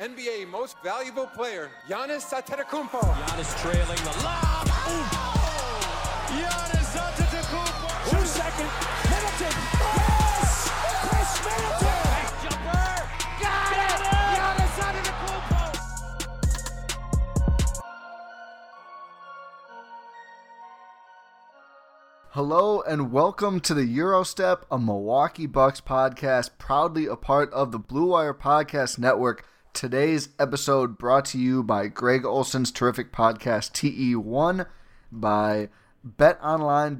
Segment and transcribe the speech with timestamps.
[0.00, 3.02] NBA Most Valuable Player, Giannis Antetokounmpo.
[3.02, 4.66] Giannis trailing the lob.
[6.32, 8.08] Giannis Antetokounmpo.
[8.08, 8.70] Two second.
[9.10, 9.52] Middleton.
[9.76, 10.72] Yes!
[11.04, 12.32] Khris Middleton.
[12.40, 12.96] Jumper.
[13.42, 14.00] Got it.
[14.40, 15.64] Giannis Antetokounmpo.
[22.30, 27.70] Hello and welcome to the Gyro Step, a Milwaukee Bucks podcast, proudly a part of
[27.70, 29.44] the Blue Wire Podcast Network.
[29.72, 34.66] Today's episode brought to you by Greg Olsen's terrific podcast TE1,
[35.10, 35.68] by
[36.06, 36.98] betonline.ag,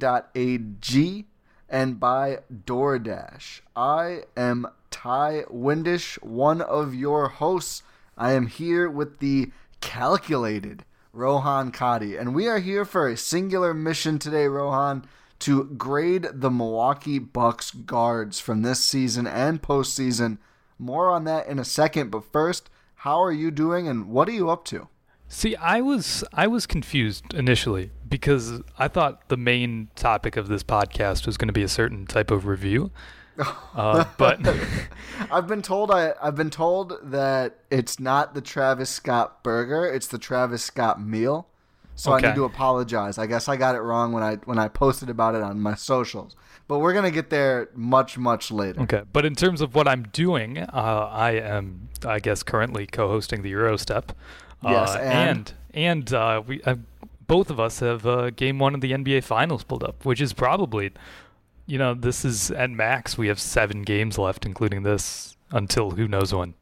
[1.68, 3.60] and by DoorDash.
[3.76, 7.82] I am Ti Windisch, one of your hosts.
[8.16, 9.50] I am here with the
[9.80, 15.04] calculated Rohan Kadi, and we are here for a singular mission today, Rohan,
[15.40, 20.38] to grade the Milwaukee Bucks guards from this season and postseason.
[20.80, 24.32] More on that in a second, but first, how are you doing and what are
[24.32, 24.88] you up to?
[25.28, 30.64] See, I was I was confused initially because I thought the main topic of this
[30.64, 32.90] podcast was going to be a certain type of review.
[33.74, 34.40] Uh, but
[35.30, 40.08] I've been told I I've been told that it's not the Travis Scott burger, it's
[40.08, 41.46] the Travis Scott meal.
[41.94, 42.26] So Okay.
[42.26, 43.16] I need to apologize.
[43.16, 45.74] I guess I got it wrong when I when I posted about it on my
[45.74, 46.34] socials.
[46.70, 48.80] But we're gonna get there much much later.
[48.82, 53.42] okay, but in terms of what I'm doing, uh, I am I guess currently co-hosting
[53.42, 54.12] the Gyro Step.
[54.64, 55.02] Uh, Yes, and?
[55.02, 56.76] and and uh, we uh,
[57.26, 60.32] both of us have uh, game one of the NBA Finals pulled up, which is
[60.32, 60.92] probably,
[61.66, 63.18] you know, this is at max.
[63.18, 66.54] We have seven games left, including this, until who knows when.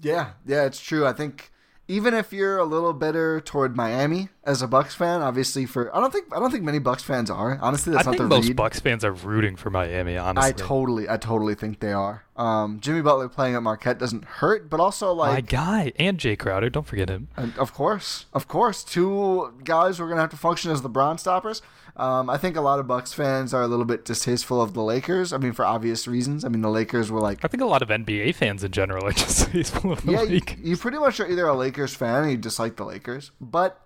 [0.00, 1.06] Yeah, yeah, it's true.
[1.06, 1.51] I think
[1.92, 6.00] even if you're a little bitter toward Miami as a Bucks fan, obviously for I
[6.00, 7.58] don't think I don't think many Bucks fans are.
[7.60, 8.56] Honestly, that's I not think the most read.
[8.56, 10.16] Bucks fans are rooting for Miami.
[10.16, 12.24] Honestly, I totally, I totally think they are.
[12.34, 16.38] Um, Jimmy Butler playing at Marquette doesn't hurt, but also like my guy and Jae
[16.38, 16.70] Crowder.
[16.70, 17.28] Don't forget him.
[17.36, 20.80] And of course, of course, two guys who are going to have to function as
[20.80, 21.60] LeBron stoppers.
[21.96, 24.82] Um, I think a lot of Bucks fans are a little bit distasteful of the
[24.82, 25.32] Lakers.
[25.32, 26.44] I mean, for obvious reasons.
[26.44, 29.06] I mean, the Lakers were like, I think a lot of NBA fans in general
[29.06, 32.24] are just distasteful of the yeah, you, you pretty much are either a Lakers fan
[32.24, 33.30] or you dislike the Lakers.
[33.40, 33.84] But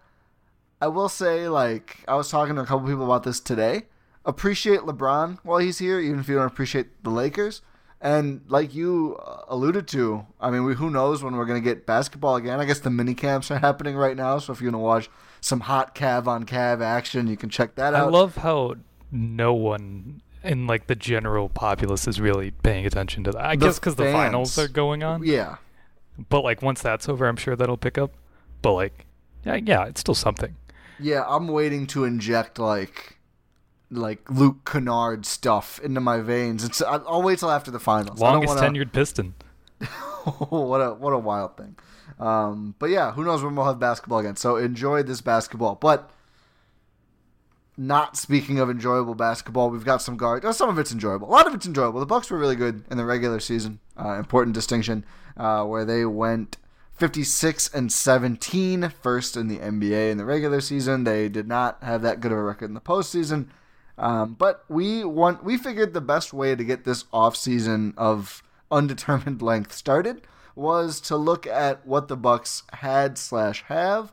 [0.81, 3.83] I will say, like, I was talking to a couple people about this today.
[4.25, 7.63] Appreciate LeBron while he's here, even if you don't appreciate the Lakers.
[8.01, 11.65] And like you uh, alluded to, I mean, we, who knows when we're going to
[11.69, 12.61] get basketball again?
[12.61, 14.39] I guess the mini camps are happening right now.
[14.39, 15.09] So if you're going to watch
[15.41, 18.09] some hot Cav on Cav action, you can check that out.
[18.09, 18.77] I love how
[19.11, 23.45] no one in like the general populace is really paying attention to that.
[23.45, 25.23] I The guess because the finals are going on.
[25.25, 25.57] Yeah.
[26.29, 28.13] But like once that's over, I'm sure that'll pick up.
[28.63, 29.07] But like,
[29.45, 30.57] yeah, yeah, it's still something.
[30.99, 33.19] Yeah, I'm waiting to inject like
[33.91, 36.65] like Luke Kennard stuff into my veins.
[36.65, 38.19] It's I- I'll wait till after the finals.
[38.21, 39.35] Longest wanna- tenured Piston.
[40.49, 41.77] what a what a wild thing.
[42.19, 44.37] Um, but yeah, who knows when we'll have basketball again.
[44.37, 45.75] So enjoy this basketball.
[45.75, 46.11] But
[47.77, 50.45] not speaking of enjoyable basketball, we've got some guard.
[50.45, 51.29] oh, some of it's enjoyable.
[51.29, 52.01] A lot of it's enjoyable.
[52.01, 53.81] The Bucks were really good in the regular season.
[53.99, 55.05] Uh, important distinction
[55.37, 56.57] uh, where they went
[56.95, 61.05] 56 and 17, first in the NBA in the regular season.
[61.05, 63.49] They did not have that good of a record in the postseason.
[63.99, 68.43] Um, but we want we figured the best way to get this off season of
[68.71, 70.23] undetermined length started
[70.57, 74.13] was to look at what the Bucks had slash have,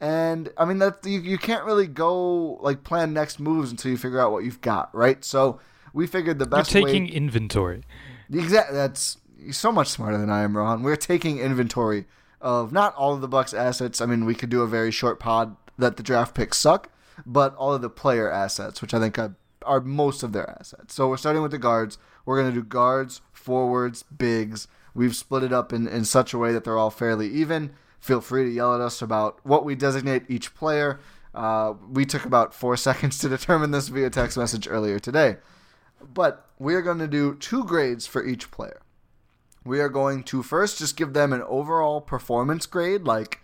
[0.00, 3.96] and I mean that you, you can't really go like plan next moves until you
[3.96, 5.24] figure out what you've got, right?
[5.24, 5.60] So
[5.94, 7.84] we figured the best You're taking way inventory.
[8.30, 10.82] exactly that's you're so much smarter than I am, Rohan.
[10.82, 12.06] We're taking inventory
[12.40, 14.00] of not all of the Bucks assets.
[14.00, 16.90] I mean, we could do a very short pod that the draft picks suck,
[17.24, 20.94] but all of the player assets, which I think are, are most of their assets.
[20.94, 21.98] So we're starting with the guards.
[22.24, 24.66] We're going to do guards, forwards, bigs.
[24.94, 27.72] We've split it up in, in such a way that they're all fairly even.
[28.00, 31.00] Feel free to yell at us about what we designate each player.
[31.34, 35.36] Uh, we took about four seconds to determine this via text message earlier today.
[36.12, 38.80] But we are going to do two grades for each player.
[39.64, 43.40] We are going to first just give them an overall performance grade, like,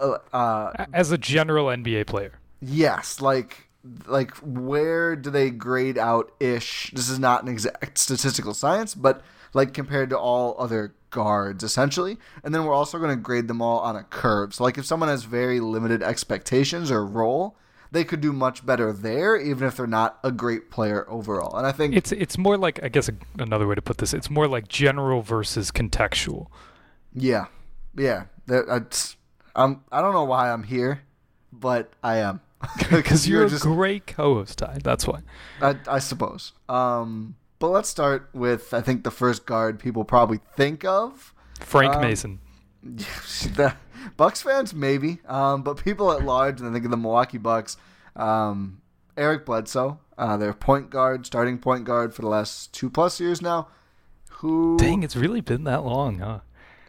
[0.00, 2.32] uh, uh, As a general NBA player.
[2.60, 3.68] yes, like,
[4.06, 6.90] like where do they grade out ish?
[6.94, 9.22] This is not an exact statistical science, but
[9.54, 12.18] like compared to all other guards, essentially.
[12.42, 14.54] And then we're also going to grade them all on a curve.
[14.54, 17.56] So, like, if someone has very limited expectations or role,
[17.90, 21.56] they could do much better there, even if they're not a great player overall.
[21.56, 24.14] And I think It's it's more like I guess a, another way to put this.
[24.14, 26.46] It's more like general versus contextual.
[27.14, 27.46] Yeah,
[27.96, 28.24] yeah.
[28.46, 29.16] That, that's,
[29.54, 31.02] um, I don't know why I'm here,
[31.52, 32.40] but I am
[32.90, 34.78] Because you're, a great co-host, Ti.
[34.82, 35.20] That's why.
[35.60, 36.52] I, I suppose.
[36.68, 41.32] Um, but let's start with I think the first guard people probably think of.
[41.60, 42.40] Frank Um, Mason.
[42.82, 43.74] the
[44.16, 47.76] Bucks fans maybe, um, but people at large, and I think of the Milwaukee Bucks,
[48.16, 48.82] um,
[49.16, 53.40] Eric Bledsoe, uh, their point guard, starting point guard for the last two plus years
[53.40, 53.68] now.
[54.40, 54.76] Who?
[54.76, 56.40] Dang, it's really been that long, huh?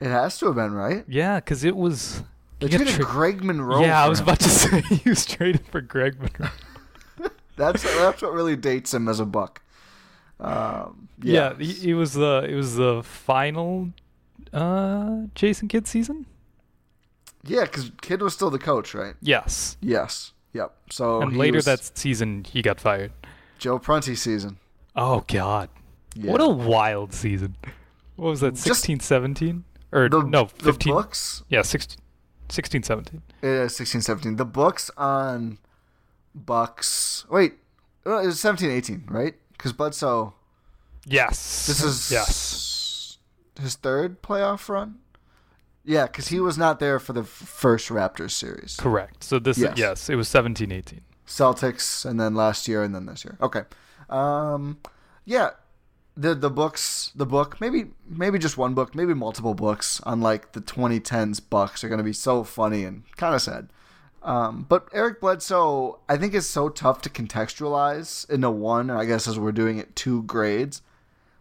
[0.02, 1.06] It has to have been right.
[1.08, 2.24] Yeah, because it was.
[2.60, 3.82] They traded tra- Greg Monroe.
[3.82, 4.24] Yeah, I was him.
[4.24, 6.50] about to say he was traded for Greg Monroe.
[7.58, 9.62] That's that's what really dates him as a Buck.
[10.40, 13.90] Um, Yeah, he, it was the it was the final
[14.52, 16.26] uh Jason Kidd season.
[17.46, 19.16] Yeah, because Kidd was still the coach, right?
[19.22, 20.32] Yes, Yes.
[20.54, 20.72] Yep.
[20.92, 23.12] So and later was that season he got fired.
[23.58, 24.58] Joe Prunty season.
[24.96, 25.70] Oh God,
[26.22, 27.56] what a wild season!
[28.16, 28.52] What was that?
[28.54, 29.64] Just- 16, 17?
[29.92, 30.94] or The, no, the fifteen?
[30.94, 31.42] books.
[31.50, 31.98] Yeah, 16,
[32.50, 33.22] 16, 17.
[33.42, 34.36] Yeah, 16, 17.
[34.36, 35.58] The books on
[36.36, 37.26] Bucks.
[37.30, 37.54] Wait,
[38.06, 39.34] uh, it was 17, 18, right?
[39.64, 40.34] Because Bledsoe.
[41.06, 43.18] Yes, This is yes.
[43.62, 44.96] his third playoff run.
[45.86, 48.76] Yeah, because he was not there for the f- first Raptors series.
[48.76, 49.24] Correct.
[49.24, 49.78] So this Yes.
[49.78, 51.00] yes, it was 17, 18.
[51.26, 53.38] Celtics, and then last year, and then this year.
[53.42, 53.64] Okay.
[54.10, 54.80] Um,
[55.24, 55.52] yeah,
[56.18, 60.52] the the books, the book, maybe maybe just one book, maybe multiple books on like
[60.52, 63.70] the 2010s Bucks are gonna be so funny and kind of sad.
[64.24, 68.90] Um, but Eric Bledsoe, I think is so tough to contextualize into one.
[68.90, 70.82] I guess as we're doing it two grades,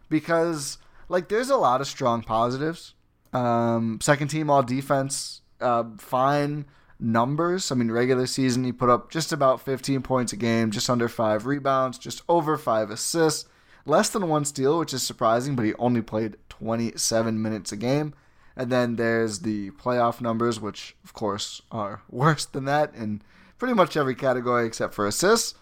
[0.09, 2.93] because like there's a lot of strong positives.
[3.31, 6.65] Um, second team all defense, uh, fine
[6.99, 7.71] numbers.
[7.71, 11.07] I mean, regular season he put up just about 15 points a game, just under
[11.07, 13.47] five rebounds, just over five assists,
[13.85, 15.55] less than one steal, which is surprising.
[15.55, 18.13] But he only played 27 minutes a game.
[18.55, 23.21] And then there's the playoff numbers, which of course are worse than that in
[23.57, 25.55] pretty much every category except for assists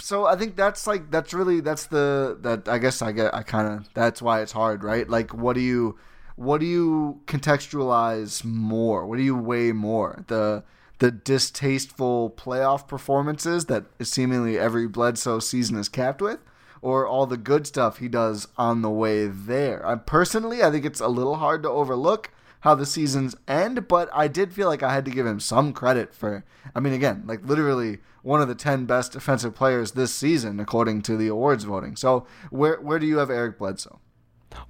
[0.00, 3.42] so I think that's like that's really that's the that I guess I get I
[3.42, 5.08] kind of that's why it's hard, right?
[5.08, 5.98] Like what do you
[6.36, 9.06] what do you contextualize more?
[9.06, 10.24] What do you weigh more?
[10.28, 10.64] The
[10.98, 16.40] the distasteful playoff performances that seemingly every Bledsoe season is capped with
[16.82, 19.86] or all the good stuff he does on the way there.
[19.86, 24.10] I personally I think it's a little hard to overlook how the seasons end, but
[24.12, 26.44] I did feel like I had to give him some credit for
[26.74, 31.00] I mean again, like literally one of the 10 best defensive players this season according
[31.02, 31.96] to the awards voting.
[31.96, 33.98] So where where do you have Eric Bledsoe?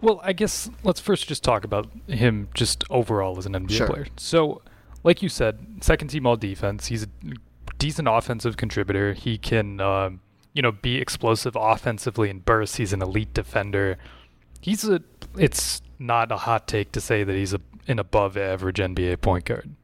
[0.00, 3.87] Well, I guess let's first just talk about him just overall as an NBA Sure.
[3.87, 4.07] player.
[4.19, 4.61] So,
[5.02, 6.87] like you said, second team all defense.
[6.88, 7.09] He's a
[7.79, 9.14] decent offensive contributor.
[9.14, 10.11] He can uh,
[10.52, 12.76] you know, be explosive offensively and burst.
[12.76, 13.99] He's an elite defender.
[14.61, 15.02] He's a.
[15.38, 19.45] It's not a hot take to say that he's a an above average NBA point
[19.45, 19.75] guard.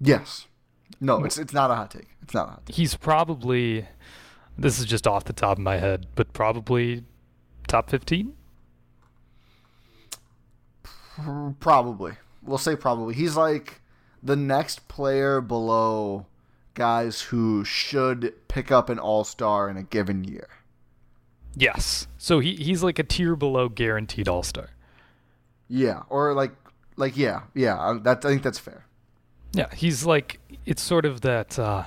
[0.00, 0.46] Yes.
[1.00, 2.08] No, it's it's not a hot take.
[2.22, 2.76] It's not a hot take.
[2.76, 3.86] He's probably.
[4.58, 7.04] This is just off the top of my head, but probably
[7.68, 8.34] top fifteen.
[11.60, 12.12] Probably.
[12.42, 13.14] We'll say probably.
[13.14, 13.80] He's like
[14.22, 16.26] the next player below
[16.76, 20.46] guys who should pick up an all star in a given year.
[21.56, 22.06] Yes.
[22.18, 24.70] So he he's like a tier below guaranteed all star.
[25.68, 26.52] Yeah, or like
[26.96, 27.98] like yeah, yeah.
[28.02, 28.84] That I think that's fair.
[29.52, 31.58] Yeah, he's like it's sort of that.
[31.58, 31.84] Uh,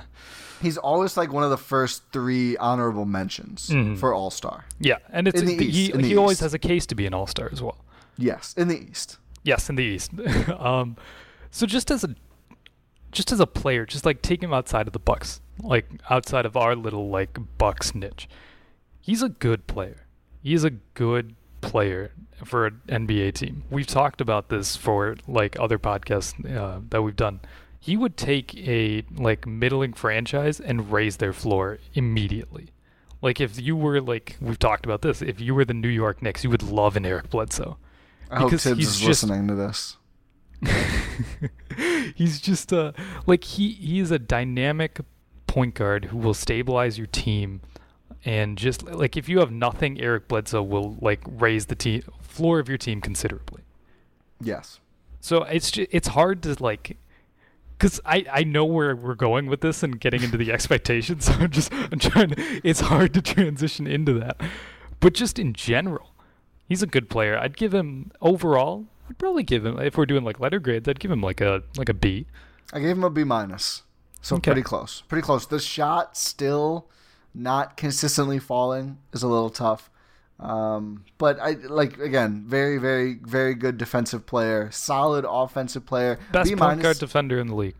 [0.60, 3.96] he's always like one of the first three honorable mentions Mhm.
[3.98, 4.64] for all star.
[4.80, 6.94] yeah, and it's In the he East, in the he always has a case to
[6.94, 7.78] be an all star as well.
[8.18, 9.18] Yes, in the East.
[9.44, 10.10] Yes, in the East.
[10.58, 10.96] um,
[11.50, 12.14] so just as a
[13.12, 16.56] just as a player, just like take him outside of the Bucks, like outside of
[16.56, 18.28] our little like Bucks niche.
[19.00, 20.06] He's a good player.
[20.42, 22.12] He's a good player
[22.44, 23.64] for an NBA team.
[23.70, 27.40] We've talked about this for like other podcasts uh, that we've done.
[27.78, 32.68] He would take a like middling franchise and raise their floor immediately.
[33.22, 36.22] Like if you were like we've talked about this, if you were the New York
[36.22, 37.76] Knicks, you would love an Eric Bledsoe.
[38.30, 39.96] I hope Thibs he's is just- listening to this.
[42.14, 42.94] he's just a
[43.26, 45.00] like he he is a dynamic
[45.46, 47.60] point guard who will stabilize your team
[48.24, 52.58] and just like if you have nothing Eric Bledsoe will like raise the team floor
[52.58, 53.62] of your team considerably.
[54.40, 54.80] Yes.
[55.20, 56.96] So it's ju- it's hard to like
[57.78, 61.24] cuz I I know where we're going with this and getting into the expectations.
[61.24, 64.40] So I'm just I'm trying to, it's hard to transition into that.
[65.00, 66.12] But just in general,
[66.68, 67.38] he's a good player.
[67.38, 71.00] I'd give him overall I'd probably give him if we're doing like letter grades, I'd
[71.00, 72.26] give him like a like a B.
[72.72, 73.82] I gave him a B minus.
[74.22, 74.52] So Okay.
[74.52, 75.02] pretty close.
[75.08, 75.46] Pretty close.
[75.46, 76.88] The shot still
[77.34, 79.90] not consistently falling is a little tough.
[80.38, 86.18] Um, but I like again, very, very, very good defensive player, solid offensive player.
[86.32, 87.74] Best B point guard defender in the league.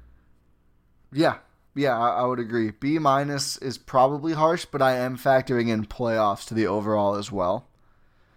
[1.13, 1.37] Yeah,
[1.75, 2.73] yeah, I, I would agree.
[2.73, 7.31] B minus is probably harsh, but I am factoring in playoffs to the overall as
[7.33, 7.67] well.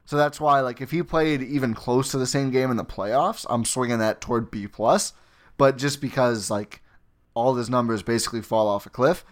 [0.05, 2.83] So that's why, like, if he played even close to the same game in the
[2.83, 5.13] playoffs, I'm swinging that toward B plus.
[5.57, 6.81] But just because like
[7.33, 9.25] all his numbers basically fall off a cliff,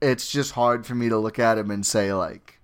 [0.00, 2.60] it's just hard for me to look at him and say like,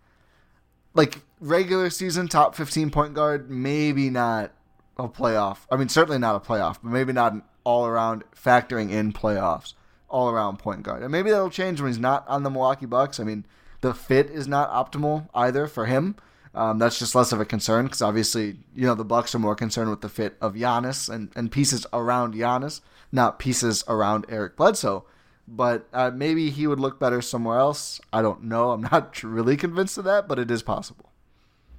[0.95, 4.52] like regular season top 15 point guard, maybe not
[4.97, 5.59] a playoff.
[5.71, 9.75] I mean, certainly not a playoff, but maybe not an all around factoring in playoffs,
[10.09, 11.02] all around point guard.
[11.02, 13.21] And maybe that'll change when he's not on the Milwaukee Bucks.
[13.21, 13.45] I mean,
[13.81, 16.17] the fit is not optimal either for him.
[16.54, 19.54] Um, that's just less of a concern because obviously, you know, the Bucks are more
[19.54, 22.80] concerned with the fit of Giannis and, and pieces around Giannis,
[23.12, 25.04] not pieces around Eric Bledsoe.
[25.47, 28.00] But uh, maybe he would look better somewhere else.
[28.12, 28.71] I don't know.
[28.71, 31.11] I'm not really convinced of that, but it is possible.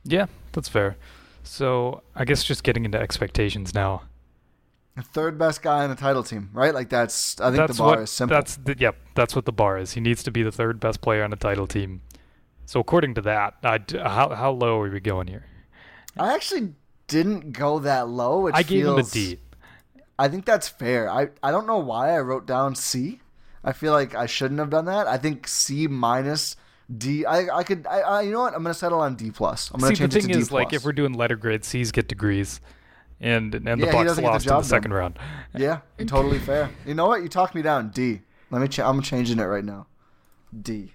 [0.04, 0.98] Yeah, that's fair.
[1.44, 4.04] So I guess just getting into expectations now.
[5.02, 6.74] Third best guy on the title team, right?
[6.74, 7.40] Like that's.
[7.40, 8.36] I think that's the bar what, is simple.
[8.36, 8.98] That's the, yep.
[9.16, 9.94] That's what the bar is.
[9.94, 12.02] He needs to be the third best player on a title team.
[12.72, 15.44] So according to that, I'd, how how low are we going here?
[16.18, 16.74] I actually
[17.08, 18.48] didn't go that low.
[18.48, 19.40] It I gave him a D.
[20.18, 21.10] I think that's fair.
[21.10, 23.20] I, I don't know why I wrote down C.
[23.62, 25.06] I feel like I shouldn't have done that.
[25.06, 26.56] I think C minus
[26.98, 27.26] D.
[27.26, 27.86] I I could.
[27.88, 28.54] I, I you know what?
[28.56, 29.70] I'm gonna settle on D plus.
[29.74, 31.68] I'm gonna See, the thing it to is, D like, if we're doing letter grades,
[31.68, 32.62] C's get degrees,
[33.20, 34.98] and and Yeah, the he Bucks get the lost in the second done.
[34.98, 35.20] round.
[35.58, 36.70] Yeah, totally fair.
[36.86, 37.22] You know what?
[37.22, 37.90] You talked me down.
[37.90, 38.22] D.
[38.50, 38.70] Let me.
[38.70, 39.88] Ch- I'm changing it right now.
[40.62, 40.94] D.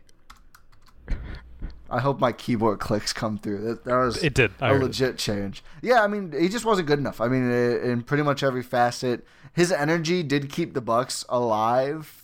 [1.90, 3.62] I hope my keyboard clicks come through.
[3.62, 4.52] That, that was It did.
[4.61, 4.87] I a heard it.
[4.87, 5.62] legit change.
[5.83, 7.21] Yeah, I mean, he just wasn't good enough.
[7.21, 12.23] I mean, in pretty much every facet, his energy did keep the Bucks alive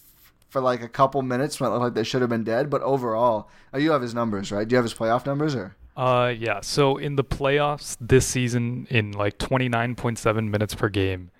[0.49, 2.69] for like a couple minutes when it looked like they should have been dead.
[2.71, 4.66] But overall, oh, you have his numbers, right?
[4.66, 5.76] Do you have his playoff numbers or?
[5.97, 6.61] Uh, yeah.
[6.62, 11.31] So in the playoffs this season, in like 29.7 minutes per game,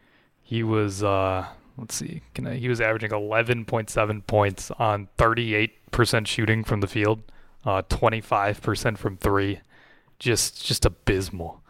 [0.43, 1.47] he was uh,
[1.79, 7.23] let's see, can I, he was averaging 11.7 points on 38% shooting from the field,
[7.65, 9.61] uh, 25% from three,
[10.19, 11.63] just just abysmal.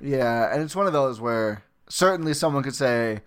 [0.00, 3.20] Yeah, and it's one of those where certainly someone could say,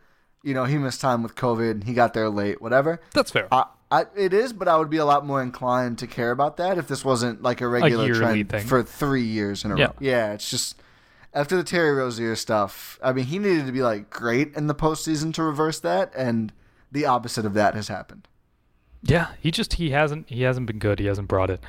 [0.43, 3.01] you know, he missed time with COVID, he got there late, whatever.
[3.13, 3.47] That's fair.
[3.53, 6.57] I, I, it is, but I would be a lot more inclined to care about
[6.57, 8.65] that if this wasn't like a regular yearly trend thing.
[8.67, 9.85] for three years in a Yeah.
[9.87, 9.93] row.
[9.99, 10.81] Yeah, it's just
[11.33, 12.97] after the Terry Rozier stuff.
[13.03, 16.53] I mean, he needed to be like great in the postseason to reverse that, and
[16.91, 18.27] the opposite of that has happened.
[19.03, 20.99] Yeah, he just he hasn't he hasn't been good.
[20.99, 21.59] He hasn't brought it.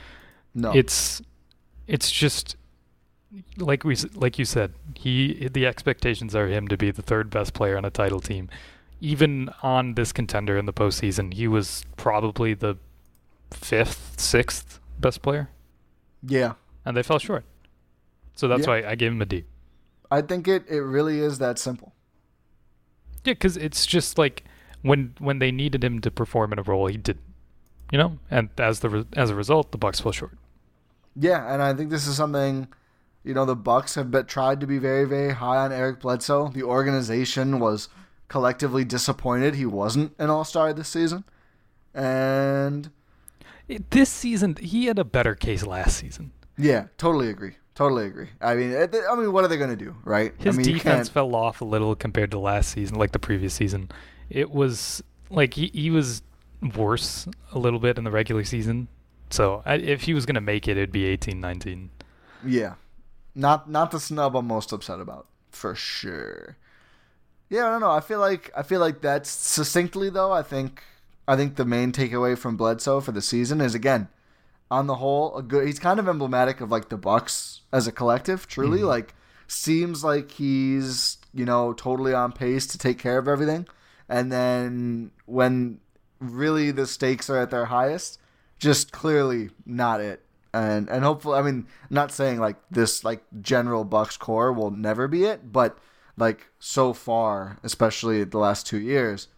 [0.55, 1.23] No, It's
[1.87, 2.57] it's just
[3.57, 4.75] like we like you said.
[4.95, 8.49] He the expectations are him to be the third best player on a title team.
[9.01, 12.77] Even on this contender in the postseason, he was probably the
[13.51, 15.49] fifth, sixth best player.
[16.25, 16.55] Yeah.
[16.85, 17.45] and they fell short.
[18.37, 18.83] So that's Yeah.
[18.83, 19.45] why I gave him a D.
[20.11, 21.95] I think it, it really is that simple.
[23.25, 24.45] Yeah, because it's just like
[24.83, 27.25] when when they needed him to perform in a role, he didn't.
[27.93, 30.37] you know, and as the re- as a result, the Bucks fell short.
[31.17, 32.69] Yeah, and I think this is something,
[33.25, 36.49] you know, the Bucks have been, tried to be very, very high on Eric Bledsoe.
[36.49, 37.89] The organization was
[38.29, 41.25] collectively disappointed he wasn't an All Star this season,
[41.95, 42.91] and
[43.69, 46.33] It- this season, he had a better case last season.
[46.59, 47.57] yeah, totally agree.
[47.75, 48.29] Totally agree.
[48.41, 50.35] I mean, eh, it- I mean, what are they going to do, right?
[50.39, 53.55] His I mean, defense fell off a little compared to last season, like the previous
[53.55, 53.91] season.
[54.29, 56.23] It was like he, he was
[56.77, 58.89] worse a little bit in the regular season.
[59.33, 61.91] So I, if he was going to make it, it'd be 18 19.
[62.45, 62.75] Yeah,
[63.35, 66.57] not not the snub I'm most upset about for sure.
[67.49, 67.91] Yeah, I don't know.
[67.91, 70.33] I feel like I feel like that's succinctly though.
[70.33, 70.83] I think
[71.29, 74.09] I think the main takeaway from Bledsoe for the season is again,
[74.71, 75.67] on the whole, a good.
[75.67, 78.47] He's kind of emblematic of like the Bucks as a collective.
[78.49, 78.87] Truly, Mhm.
[78.89, 79.15] like
[79.47, 83.67] seems like he's you know totally on pace to take care of everything,
[84.09, 85.79] and then when
[86.19, 88.19] really the stakes are at their highest,
[88.63, 90.25] just clearly not it.
[90.55, 95.09] And and hopefully, I mean, not saying like this like general Bucks core will never
[95.09, 95.77] be it, but
[96.17, 99.29] like so far, especially the last two years,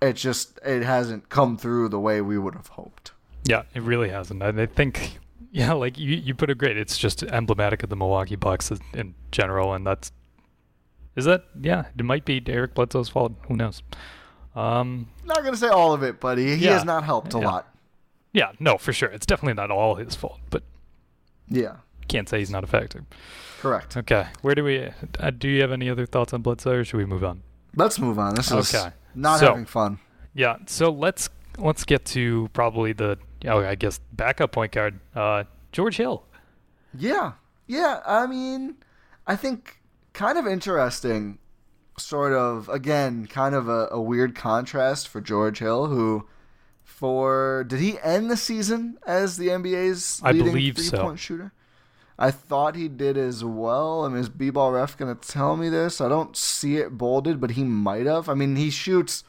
[0.00, 3.12] it just it hasn't come through the way we would have hoped.
[3.44, 4.42] Yeah, it really hasn't.
[4.42, 5.18] And I think,
[5.50, 6.76] yeah, like you, you put it great.
[6.76, 9.72] It's just emblematic of the Milwaukee Bucks in- in general.
[9.72, 10.12] And that's,
[11.16, 13.32] is that, yeah, it might be Eric Bledsoe's fault.
[13.48, 13.82] Who knows?
[14.54, 16.54] Um, Not gonna say all of it, buddy.
[16.56, 16.72] He Yeah.
[16.74, 17.46] has not helped a Yeah.
[17.46, 17.69] lot.
[18.32, 19.08] Yeah, no, for sure.
[19.08, 20.62] It's definitely not all his fault, but
[21.48, 21.76] Yeah,
[22.08, 23.04] can't say he's not a factor.
[23.60, 23.96] correct.
[23.96, 24.90] Okay, where do we?
[25.18, 27.42] Uh, do you have any other thoughts on Bledsoe, or should we move on?
[27.76, 28.34] Let's move on.
[28.34, 28.92] This is Okay.
[29.14, 29.98] not So- having fun.
[30.34, 35.44] Yeah, so let's let's get to probably the oh, I guess backup point guard, uh,
[35.72, 36.24] George Hill.
[36.96, 37.32] Yeah.
[37.66, 38.00] Yeah.
[38.06, 38.76] I mean,
[39.26, 39.80] I think
[40.12, 41.38] kind of interesting,
[41.98, 46.26] sort of, again, kind of a, a weird contrast for George Hill, who,
[47.00, 50.98] for, did he end the season as the NBA's I leading believe three so.
[50.98, 51.52] point shooter?
[52.18, 54.04] I thought he did as well.
[54.04, 56.02] I mean, is B ball ref going to tell me this?
[56.02, 58.28] I don't see it bolded, but he might have.
[58.28, 59.24] I mean, he shoots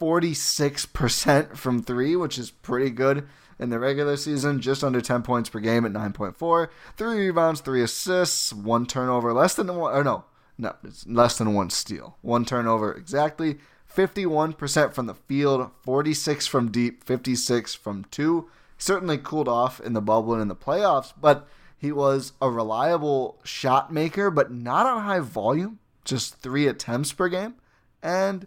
[0.00, 3.28] 46% from three, which is pretty good
[3.60, 6.68] in the regular season, just under 10 points per game at 9.4.
[6.96, 10.24] Three rebounds, three assists, one turnover, less than one, or no,
[10.58, 12.16] no, it's less than one steal.
[12.20, 13.58] One turnover exactly.
[13.96, 18.48] 51% from the field, 46 from deep, 56 from two.
[18.78, 23.40] Certainly cooled off in the bubble and in the playoffs, but he was a reliable
[23.42, 27.54] shot maker, but not on high volume, just three attempts per game.
[28.02, 28.46] And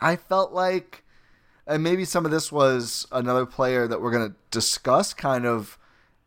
[0.00, 1.04] I felt like,
[1.66, 5.78] and maybe some of this was another player that we're going to discuss, kind of,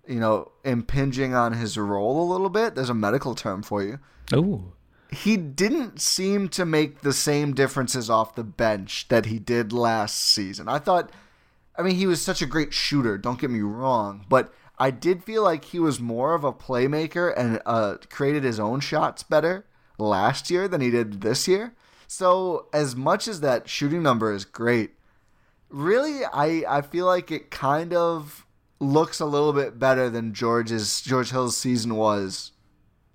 [0.07, 2.75] you know, impinging on his role a little bit.
[2.75, 3.97] There's a medical term for you.
[4.31, 4.73] Oh,
[5.11, 10.19] He didn't seem to make the same differences off the bench that he did last
[10.19, 10.69] season.
[10.69, 11.11] I thought,
[11.77, 15.23] I mean, he was such a great shooter, don't get me wrong, but I did
[15.23, 19.65] feel like he was more of a playmaker and uh, created his own shots better
[19.97, 21.75] last year than he did this year.
[22.07, 24.91] So, as much as that shooting number is great,
[25.69, 28.45] really, I, I feel like it kind of
[28.79, 32.51] looks a little bit better than George's George Hill's season was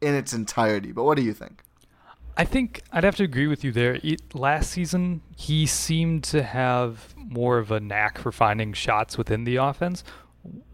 [0.01, 0.93] in its entirety.
[0.93, 1.63] But what do you think?
[2.37, 3.99] I think I'd have to agree with you there.
[4.03, 9.45] It, last season, he seemed to have more of a knack for finding shots within
[9.45, 10.05] the offense.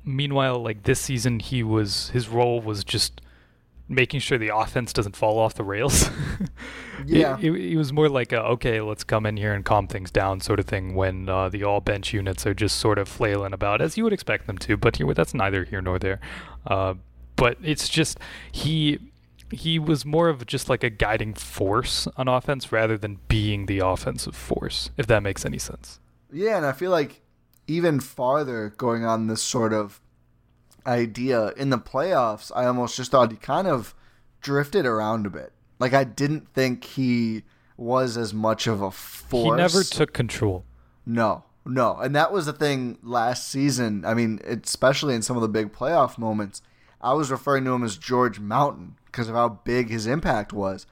[0.05, 3.21] Meanwhile, like this season, he was his role was just
[3.89, 6.11] making sure the offense doesn't fall off the rails.
[7.05, 7.37] Yeah.
[7.41, 10.13] it, it, it was more like a okay, let's come in here and calm things
[10.13, 13.53] down sort of thing when uh, the all bench units are just sort of flailing
[13.53, 14.77] about as you would expect them to.
[14.77, 16.21] But here, that's neither here nor there.
[16.65, 16.95] Uh,
[17.35, 18.21] but it's just
[18.53, 19.01] he
[19.53, 23.79] he was more of just like a guiding force on offense rather than being the
[23.79, 26.01] offensive force, if that makes any sense.
[26.33, 27.21] Yeah, and I feel like
[27.67, 30.01] even farther going on this sort of
[30.87, 33.95] idea in the playoffs, I almost just thought he kind of
[34.41, 35.53] drifted around a bit.
[35.79, 37.43] Like I didn't think he
[37.77, 39.45] was as much of a force.
[39.45, 40.65] He never took control.
[41.05, 44.05] No, no, and that was the thing last season.
[44.05, 46.63] I mean, especially in some of the big playoff moments,
[47.03, 50.87] I was referring to him as George Mountain because of how big his impact was.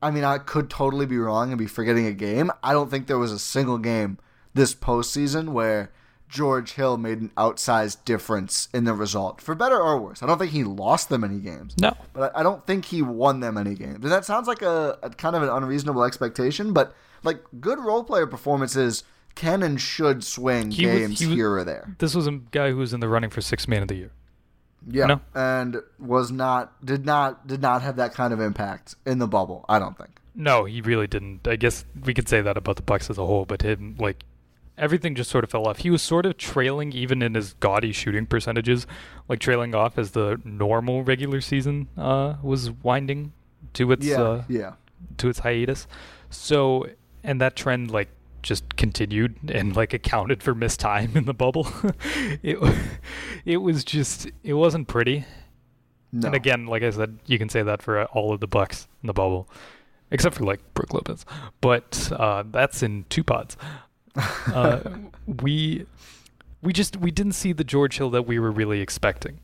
[0.00, 2.50] I mean, I could totally be wrong and be forgetting a game.
[2.62, 4.18] I don't think there was a single game
[4.54, 5.92] this postseason where
[6.28, 10.22] George Hill made an outsized difference in the result, for better or worse.
[10.22, 11.74] I don't think he lost them any games.
[11.78, 11.94] No.
[12.14, 14.02] But I don't think he won them any games.
[14.02, 18.02] And that sounds like a, a kind of an unreasonable expectation, but like good role
[18.02, 21.94] player performances can and should swing He was- games he was- here or there.
[21.98, 24.10] This was a guy who was in the running for six man of the year.
[24.88, 25.20] Yeah, No?
[25.34, 29.64] and was not did not did not have that kind of impact in the bubble.
[29.68, 30.10] I don't think.
[30.34, 31.46] No, he really didn't.
[31.46, 34.24] I guess we could say that about the Bucks as a whole, but him like
[34.78, 35.78] everything just sort of fell off.
[35.78, 38.86] He was sort of trailing even in his gaudy shooting percentages,
[39.28, 43.32] like trailing off as the normal regular season uh, was winding
[43.74, 44.72] to its Yeah, uh, yeah.
[45.18, 45.86] to its hiatus.
[46.30, 46.86] So
[47.22, 48.08] and that trend like
[48.42, 51.68] just continued and like accounted for missed time in the bubble.
[52.42, 52.58] it
[53.44, 55.24] it was just it wasn't pretty.
[56.12, 56.26] No.
[56.26, 58.86] And again, like I said, you can say that for uh, all of the Bucks
[59.02, 59.48] in the bubble,
[60.10, 61.24] except for like Brook Lopez.
[61.62, 63.56] But uh, that's in two pods.
[64.52, 64.80] Uh,
[65.26, 65.86] we
[66.60, 69.40] we just we didn't see the George Hill that we were really expecting,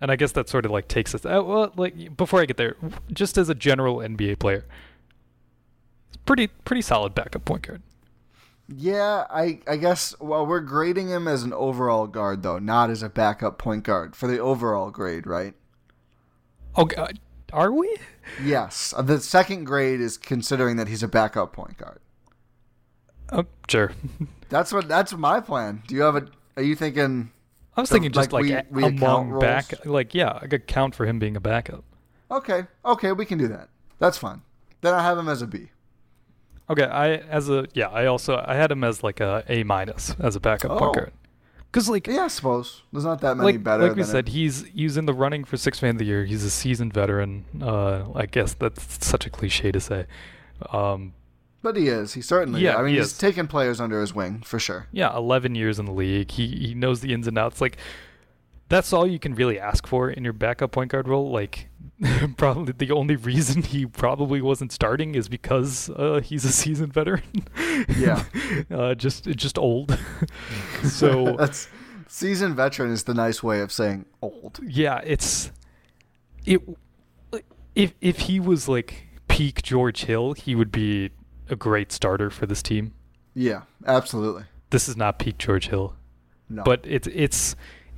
[0.00, 1.24] and I guess that sort of like takes us.
[1.24, 2.74] Uh, well, like before I get there,
[3.12, 4.64] just as a general NBA player,
[6.08, 7.82] it's pretty pretty solid backup point guard.
[8.76, 13.02] Yeah, I I guess well we're grading him as an overall guard though, not as
[13.02, 15.54] a backup point guard for the overall grade, right?
[16.74, 17.18] Oh, God,
[17.52, 17.96] are we?
[18.42, 22.00] Yes, Uh, the second grade is considering that he's a backup point guard.
[23.30, 23.92] Oh, sure.
[24.48, 25.82] That's what that's my plan.
[25.86, 26.26] Do you have a?
[26.56, 27.30] Are you thinking?
[27.76, 30.66] I was the- thinking just like, we, a- we among back, like yeah, I could
[30.66, 31.84] count for him being a backup.
[32.30, 33.68] Okay, okay, we can do that.
[33.98, 34.42] That's fine.
[34.82, 35.68] Then I have him as a B.
[36.72, 40.14] Okay, I as a yeah, I also I had him as like a A minus
[40.18, 40.78] as a backup Oh.
[40.78, 41.12] point guard.
[41.72, 43.88] Cause like Yeah, I suppose there's not that many like better.
[43.88, 46.24] like we said, he's he's in the running for six man of the year.
[46.26, 47.44] He's a seasoned veteran.
[47.62, 50.06] Uh, I guess that's such a cliche to say.
[50.70, 51.14] Um,
[51.62, 52.12] but he is.
[52.14, 52.60] He certainly.
[52.60, 52.76] Yeah, is.
[52.78, 53.18] I mean, he he's is.
[53.18, 54.86] taken players under his wing for sure.
[54.92, 56.30] yeah, eleven years in the league.
[56.32, 57.60] He he knows the ins and outs.
[57.60, 57.78] Like
[58.72, 61.30] that's all you can really ask for in your backup point guard role.
[61.30, 61.68] Like
[62.38, 67.22] probably the only reason he probably wasn't starting is because uh, he's a seasoned veteran.
[67.98, 68.24] Yeah.
[68.70, 69.98] uh, just just old.
[70.84, 71.68] so that's
[72.08, 74.58] seasoned veteran is the nice way of saying old.
[74.62, 75.52] yeah, it's
[76.46, 76.62] it.
[77.74, 81.10] If if he was like peak George Hill, he would be
[81.48, 82.94] a great starter for this team.
[83.34, 84.44] Yeah, absolutely.
[84.70, 85.94] This is not peak George Hill.
[86.48, 86.62] No.
[86.64, 87.54] But it's it's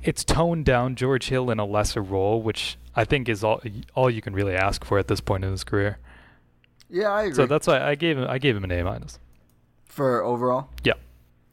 [0.07, 3.61] it's toned down George Hill in a lesser role, which I think is all
[3.95, 5.97] all you can really ask for at this point in his career.
[6.89, 7.35] Yeah, I agree.
[7.35, 9.19] So that's why I gave him I gave him an A minus.
[9.85, 10.69] for overall.
[10.83, 10.93] Yeah.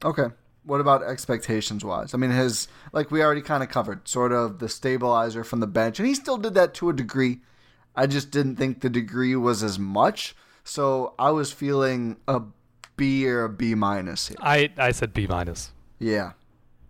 [0.04, 0.26] Okay.
[0.64, 2.14] What about expectations wise?
[2.14, 5.66] I mean, his like we already kind of covered, sort of the stabilizer from the
[5.66, 7.40] bench, and he still did that to a degree.
[7.96, 12.42] I just didn't think the degree was as much, so I was feeling a
[12.96, 14.36] B or a B minus here.
[14.40, 15.72] I I said B minus.
[15.98, 16.32] Yeah.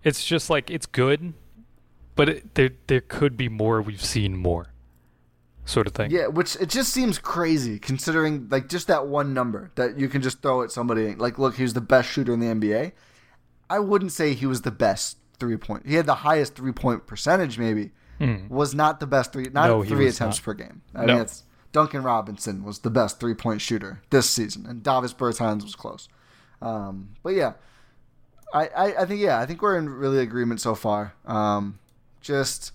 [0.05, 1.33] It's just like it's good,
[2.17, 3.81] but it, there there could be more.
[3.83, 4.69] We've seen more,
[5.65, 6.11] sort of thing.
[6.11, 10.23] Yeah, which it just seems crazy considering like just that one number that you can
[10.23, 11.15] just throw at somebody.
[11.15, 12.93] Like, look, he was the best shooter in the NBA.
[13.71, 15.87] I wouldn't say he was the best three point.
[15.87, 17.91] He had the highest three point percentage, maybe.
[18.19, 18.47] Hmm.
[18.49, 19.47] Was not the best three.
[19.53, 20.45] Not No, three attempts not.
[20.45, 20.83] per game.
[20.95, 21.15] I No.
[21.15, 25.63] mean, it's Duncan Robinson was the best three point shooter this season, and Davis Bertans
[25.63, 26.09] was close.
[26.61, 27.55] Um, but yeah,
[28.55, 31.15] I, I, I think yeah, I think we're in really agreement so far.
[31.25, 31.79] Um,
[32.23, 32.73] just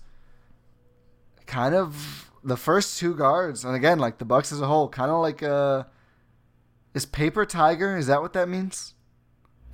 [1.46, 5.10] kind of the first two guards, and again, like the Bucks as a whole, kind
[5.10, 5.84] of like uh,
[6.94, 7.96] is paper tiger?
[7.96, 8.94] Is that what that means?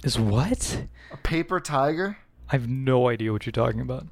[0.03, 0.85] Is what?
[1.13, 2.19] A paper tiger?
[2.49, 4.07] I have no idea what you're talking about.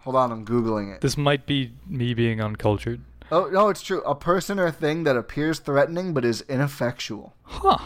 [0.00, 1.00] Hold on, I'm googling it.
[1.00, 3.00] This might be me being uncultured.
[3.32, 4.02] Oh no, it's true.
[4.02, 7.34] A person or thing that appears threatening but is ineffectual.
[7.42, 7.78] Huh.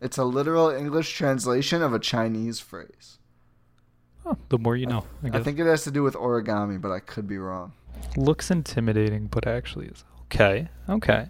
[0.00, 3.15] It's a literal English translation of a Chinese phrase.
[4.26, 5.04] Oh, the more you know.
[5.22, 5.44] I, I guess.
[5.44, 7.72] think it has to do with origami, but I could be wrong.
[8.16, 10.68] looks intimidating, but actually is okay.
[10.88, 11.28] Okay.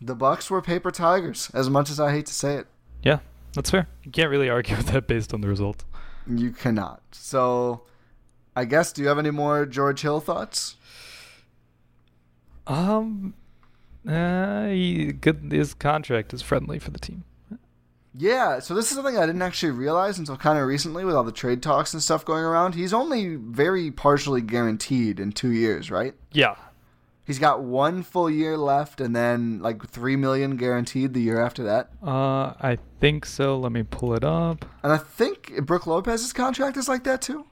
[0.00, 2.66] The Bucks were paper tigers, as much as I hate to say it.
[3.02, 3.18] Yeah,
[3.54, 3.88] that's fair.
[4.04, 5.84] You can't really argue with that based on the results.
[6.26, 7.02] You cannot.
[7.12, 7.82] So,
[8.54, 10.76] I guess, do you have any more George Hill thoughts?
[12.66, 13.34] Um,
[14.06, 15.50] uh, he, good.
[15.50, 17.24] His contract is friendly for the team.
[18.20, 21.22] Yeah, so this is something I didn't actually realize until kind of recently with all
[21.22, 22.74] the trade talks and stuff going around.
[22.74, 26.14] He's only very partially guaranteed in two years, right?
[26.32, 26.56] Yeah.
[27.24, 31.62] He's got one full year left and then like three million guaranteed the year after
[31.64, 31.90] that.
[32.02, 33.56] Uh, I think so.
[33.56, 34.64] Let me pull it up.
[34.82, 37.44] And I think Brook Lopez's contract is like that too.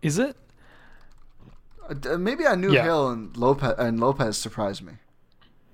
[0.00, 0.36] Is it?
[1.86, 2.84] Uh, Maybe I knew Yeah.
[2.84, 4.94] Hill and Lopez and Lopez surprised me.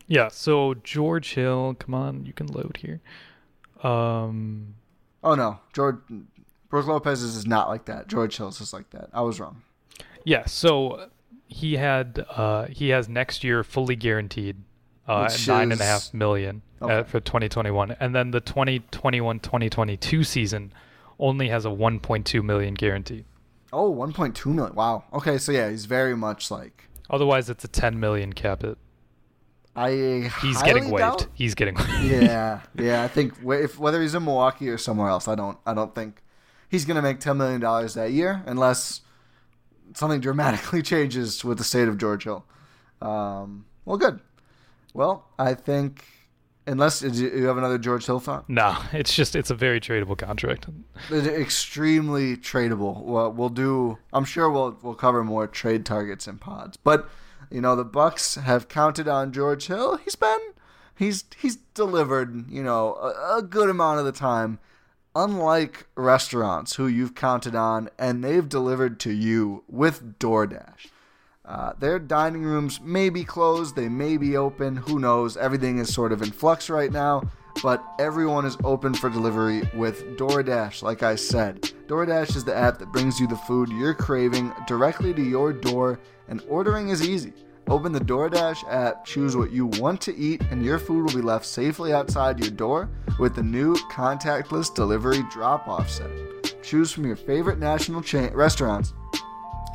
[0.08, 0.28] Yeah.
[0.28, 3.00] So George Hill, come on, you can load here.
[3.84, 4.74] Um,
[5.22, 5.96] Oh no, George
[6.68, 8.06] Brook Lopez's is not like that.
[8.08, 9.08] George Hill's is like that.
[9.12, 9.62] I was wrong.
[10.24, 10.46] yeah.
[10.46, 11.08] So
[11.46, 14.56] he had uh he has next year fully guaranteed
[15.08, 17.08] uh Which nine and a half million uh, Okay.
[17.10, 20.72] for 2021, and then the 2021 2022 season
[21.18, 23.24] only has a 1.2 million guarantee.
[23.72, 24.74] Oh, 1.2 million.
[24.74, 25.04] Wow.
[25.12, 26.88] Okay, so yeah, he's very much like.
[27.10, 28.78] Otherwise, it's a 10 million cap it.
[29.76, 30.98] I He's getting waived.
[30.98, 31.90] doubt- He's getting waived.
[32.02, 33.02] yeah, yeah.
[33.04, 35.58] I think if whether he's in Milwaukee or somewhere else, I don't.
[35.64, 36.22] I don't think
[36.68, 39.00] he's gonna make 10 million dollars that year unless
[39.94, 42.44] something dramatically changes with the state of George Hill.
[43.00, 44.20] Um, well, good.
[44.92, 46.04] Well, I think
[46.70, 48.48] unless you have another George Hill thought.
[48.48, 50.66] No, it's just it's a very tradable contract.
[51.10, 53.02] It's extremely tradable.
[53.02, 53.98] Well, we'll do.
[54.12, 56.76] I'm sure we'll we'll cover more trade targets and pods.
[56.76, 57.08] But
[57.50, 59.96] you know, the Bucks have counted on George Hill.
[59.96, 60.38] He's been
[60.96, 62.50] he's he's delivered.
[62.50, 64.58] You know, a, a good amount of the time.
[65.16, 70.86] Unlike restaurants who you've counted on and they've delivered to you with DoorDash.
[71.50, 75.36] Uh, their dining rooms may be closed, they may be open, who knows?
[75.36, 77.20] Everything is sort of in flux right now,
[77.60, 81.62] but everyone is open for delivery with DoorDash, like I said.
[81.88, 85.98] DoorDash is the app that brings you the food you're craving directly to your door,
[86.28, 87.32] and ordering is easy.
[87.66, 91.26] Open the DoorDash app, choose what you want to eat, and your food will be
[91.26, 96.28] left safely outside your door with the new contactless delivery drop off setting.
[96.62, 98.94] Choose from your favorite national chain restaurants.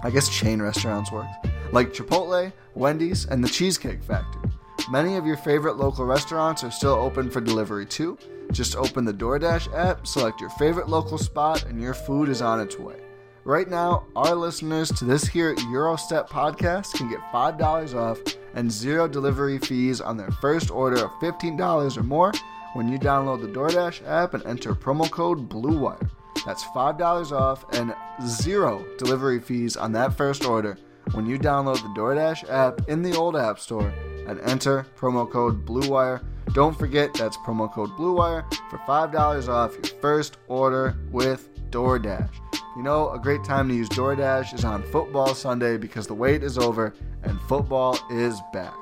[0.03, 1.25] I guess chain restaurants work,
[1.71, 4.49] like Chipotle, Wendy's, and the Cheesecake Factory.
[4.89, 8.17] Many of your favorite local restaurants are still open for delivery too.
[8.51, 12.59] Just open the DoorDash app, select your favorite local spot, and your food is on
[12.61, 13.01] its way.
[13.45, 18.19] Right now, our listeners to this here Gyro Step podcast can get $5 off
[18.53, 22.31] and zero delivery fees on their first order of $15 or more
[22.73, 26.09] when you download the DoorDash app and enter promo code BLUEWIRE.
[26.45, 27.95] That's $5 off and
[28.27, 30.77] zero delivery fees on that first order
[31.13, 33.93] when you download the DoorDash app in the old App Store
[34.27, 36.23] and enter promo code BLUEWIRE.
[36.53, 42.29] Don't forget that's promo code BLUEWIRE for $5 off your first order with DoorDash.
[42.75, 46.43] You know, a great time to use DoorDash is on Football Sunday because the wait
[46.43, 48.75] is over and football is back.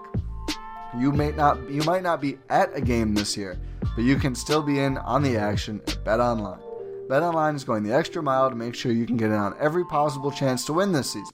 [0.98, 3.60] You may not you might not be at a game this year,
[3.96, 6.62] but you can still be in on the action at BetOnline.
[7.08, 9.86] BetOnline is going the extra mile to make sure you can get in on every
[9.86, 11.34] possible chance to win this season.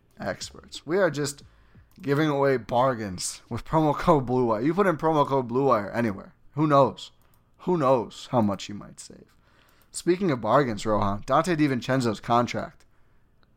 [0.21, 0.85] experts.
[0.85, 1.43] We are just
[2.01, 4.61] giving away bargains with promo code Blue Wire.
[4.61, 6.33] You put in promo code Blue Wire anywhere.
[6.55, 7.11] Who knows?
[7.59, 9.25] Who knows how much you might save?
[9.91, 12.85] Speaking of bargains, Rohan, Dante DiVincenzo's contract,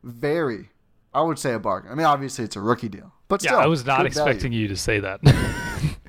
[0.02, 0.70] very,
[1.14, 1.92] I would say a bargain.
[1.92, 4.62] I mean, obviously it's a rookie deal, but yeah, still, I was not expecting value.
[4.62, 5.20] you to say that.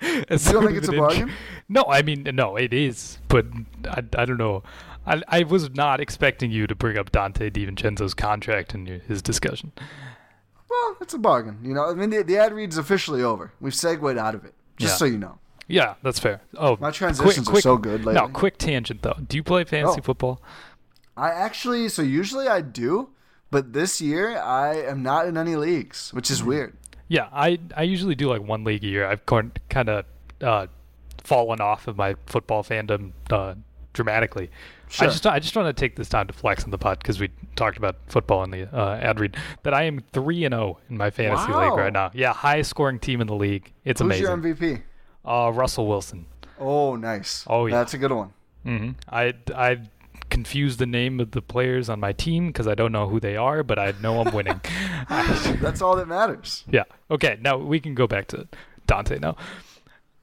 [0.00, 1.32] You don't think it's a bargain?
[1.68, 3.46] No, I mean no, it is, but
[3.84, 4.62] I, I don't know.
[5.08, 9.22] I, I was not expecting you to bring up Dante DiVincenzo's contract in your, his
[9.22, 9.72] discussion.
[10.68, 11.58] Well, it's a bargain.
[11.62, 13.52] You know, I mean, the, the ad read's officially over.
[13.60, 14.96] We've segued out of it, just Yeah.
[14.96, 15.38] so you know.
[15.66, 16.40] Yeah, that's fair.
[16.56, 19.16] Oh, My transitions are so good No, quick tangent though.
[19.26, 20.02] Do you play fantasy Oh.
[20.02, 20.42] football?
[21.16, 23.10] I actually, so usually I do,
[23.50, 26.74] but this year I am not in any leagues, which is weird.
[27.08, 29.06] Yeah, I I usually do like one league a year.
[29.06, 30.04] I've kind of
[30.42, 30.66] uh,
[31.24, 33.54] fallen off of my football fandom uh,
[33.92, 34.50] dramatically.
[34.90, 35.06] Sure.
[35.06, 37.20] I just I just want to take this time to flex on the pod because
[37.20, 40.78] we talked about football in the uh, ad read that I am three and zero
[40.88, 41.64] in my fantasy Wow.
[41.70, 42.10] league right now.
[42.14, 43.72] Yeah, highest scoring team in the league.
[43.84, 44.26] It's Who's amazing.
[44.42, 44.82] Who's your MVP?
[45.24, 46.26] Uh, Russell Wilson.
[46.58, 47.44] Oh, nice.
[47.46, 47.76] Oh, yeah.
[47.76, 48.32] That's a good one.
[48.64, 49.82] hmm I I
[50.30, 53.36] confused the name of the players on my team because I don't know who they
[53.36, 54.60] are, but I know I'm winning.
[55.08, 56.64] That's all that matters.
[56.70, 56.84] yeah.
[57.10, 57.38] Okay.
[57.40, 58.48] Now we can go back to
[58.86, 59.36] Dante now.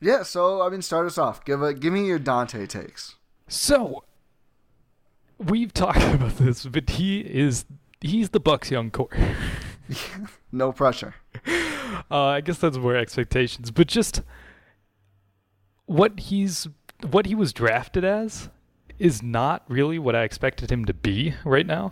[0.02, 1.46] Yeah, so I mean, start us off.
[1.46, 3.16] Give a give me your Dante takes.
[3.48, 4.04] So
[5.38, 7.66] we've talked about this, but he is
[8.02, 9.10] he's the Bucks young core.
[10.52, 11.16] No pressure.
[12.10, 14.22] Uh, I guess that's more expectations, but just
[15.86, 16.68] what he's
[17.10, 18.50] what he was drafted as
[19.00, 21.92] is not really what I expected him to be right now.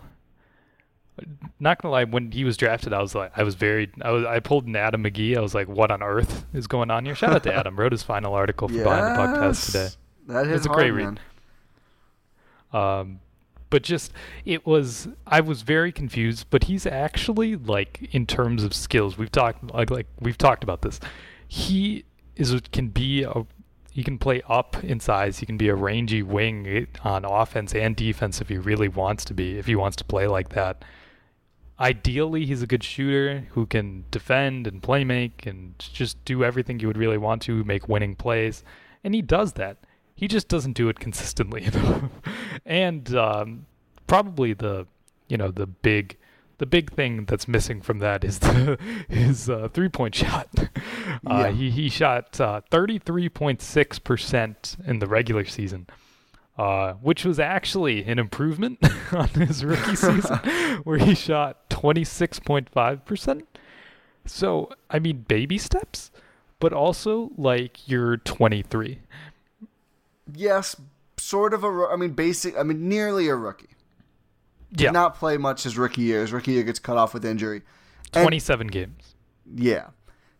[1.60, 4.24] Not gonna lie, when he was drafted, I was like, I was very, I was,
[4.24, 5.36] I pulled an Adam McGee.
[5.36, 7.14] I was like, what on earth is going on here?
[7.14, 9.78] Shout out to Adam, wrote his final article for Behind the Buck Pass today.
[9.82, 9.96] Yes.
[10.26, 11.20] That It's a great man.
[12.72, 12.80] read.
[12.80, 13.20] Um,
[13.74, 14.12] but just
[14.44, 16.46] it was I was very confused.
[16.48, 20.82] But he's actually like in terms of skills, we've talked like like we've talked about
[20.82, 21.00] this.
[21.48, 22.04] He
[22.36, 23.44] is can be a
[23.90, 25.40] he can play up in size.
[25.40, 29.24] He can be a rangy wing eh, on offense and defense if he really wants
[29.24, 29.58] to be.
[29.58, 30.84] If he wants to play like that,
[31.80, 36.78] ideally he's a good shooter who can defend and play make and just do everything
[36.78, 38.62] you would really want to, make winning plays,
[39.02, 39.78] and he does that.
[40.14, 41.68] He just doesn't do it consistently
[42.66, 43.66] and um,
[44.06, 44.86] probably the
[45.28, 46.16] you know the big
[46.58, 50.48] the big thing that's missing from that is the his uh, three point shot.
[51.26, 51.50] Uh, Yeah.
[51.52, 55.86] He he shot uh, thirty three point six percent in the regular season.
[56.58, 58.78] Uh, which was actually an improvement
[59.12, 60.38] on his rookie season,
[60.84, 63.42] where he shot 26.5%.
[64.24, 66.12] So, I mean, baby steps,
[66.60, 69.00] but also like you're 23.
[70.32, 70.76] Yes,
[71.18, 71.88] sort of a.
[71.90, 72.56] I mean, basic.
[72.56, 73.68] I mean, nearly a rookie.
[74.72, 74.90] Did Yeah.
[74.90, 76.20] not play much his rookie year.
[76.22, 77.62] His rookie year gets cut off with injury.
[78.12, 79.14] And- 27 games.
[79.54, 79.88] Yeah,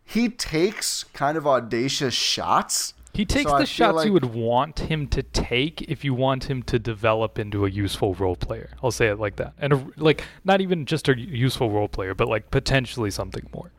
[0.03, 2.93] he takes kind of audacious shots.
[3.13, 6.45] He takes So the shots like- you would want him to take if you want
[6.49, 8.71] him to develop into a useful role player.
[8.83, 9.53] I'll say it like that.
[9.57, 13.71] And a, like not even just a useful role player, but like potentially something more.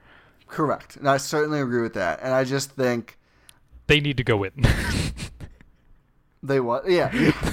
[0.47, 2.21] Correct, and I certainly agree with that.
[2.23, 3.19] And I just think
[3.89, 4.53] They need to go in.
[6.47, 6.89] They what?
[6.89, 7.09] Yeah,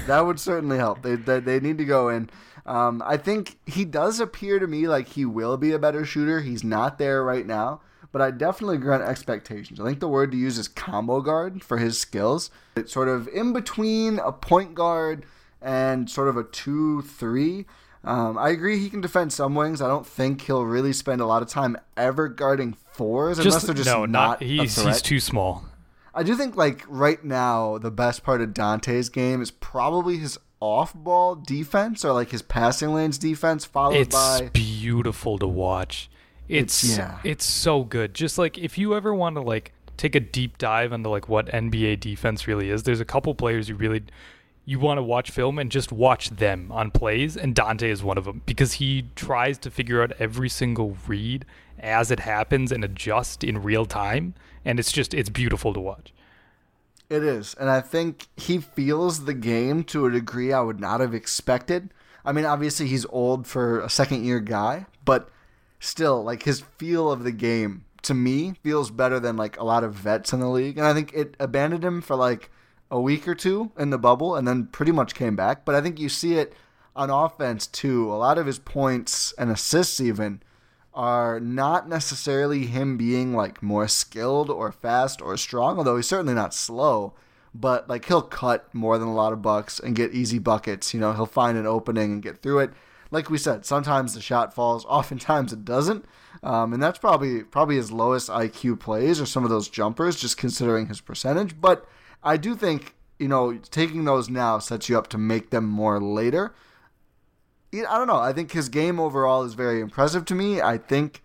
[0.08, 1.02] that would certainly help.
[1.02, 2.30] They, they they need to go in.
[2.66, 6.42] Um, I think he does appear to me like he will be a better shooter.
[6.42, 9.80] He's not there right now, but I definitely agree on expectations.
[9.80, 12.52] I think the word to use is combo guard for his skills.
[12.76, 15.26] It's sort of in between a point guard
[15.62, 17.66] and sort of a two-three.
[18.06, 19.82] Um, I agree he can defend some wings.
[19.82, 23.74] I don't think he'll really spend a lot of time ever guarding fours unless they're
[23.74, 24.42] just no, not.
[24.42, 25.66] a he's he's too small.
[26.16, 30.38] I do think like right now the best part of Dante's game is probably his
[30.60, 36.10] off-ball defense or like his passing lanes defense, followed It's by beautiful to watch.
[36.48, 37.20] It's It's- yeah.
[37.24, 38.14] it's so good.
[38.14, 41.48] Just like if you ever want to like take a deep dive into like what
[41.48, 44.04] NBA defense really is, there's a couple players you really
[44.66, 48.18] you want to watch film and just watch them on plays and Dante is one
[48.18, 51.46] of them because he tries to figure out every single read
[51.80, 54.34] as it happens and adjust in real time
[54.66, 56.14] and it's just it's beautiful to watch.
[57.10, 61.00] It is, and I think he feels the game to a degree I would not
[61.00, 61.90] have expected.
[62.26, 65.30] I mean, obviously he's old for a second year guy, but
[65.80, 69.84] still, like his feel of the game to me feels better than like a lot
[69.84, 70.78] of vets in the league.
[70.78, 72.50] And I think it abandoned him for like
[72.90, 75.66] a week or two in the bubble, and then pretty much came back.
[75.66, 76.54] But I think you see it
[76.96, 78.12] on offense too.
[78.12, 80.42] A lot of his points and assists even
[80.94, 86.34] are not necessarily him being like more skilled or fast or strong, although he's certainly
[86.34, 87.14] not slow.
[87.56, 90.94] But like he'll cut more than a lot of bucks and get easy buckets.
[90.94, 92.72] You know, he'll find an opening and get through it.
[93.12, 96.06] Like we said, sometimes the shot falls, oftentimes it doesn't,
[96.42, 100.38] um, and that's probably probably his lowest IQ plays or some of those jumpers, just
[100.38, 101.60] considering his percentage.
[101.62, 101.88] But
[102.24, 106.00] I do think you know taking those now sets you up to make them more
[106.00, 106.54] later.
[107.74, 108.20] I don't know.
[108.20, 110.62] I think his game overall is very impressive to me.
[110.62, 111.24] I think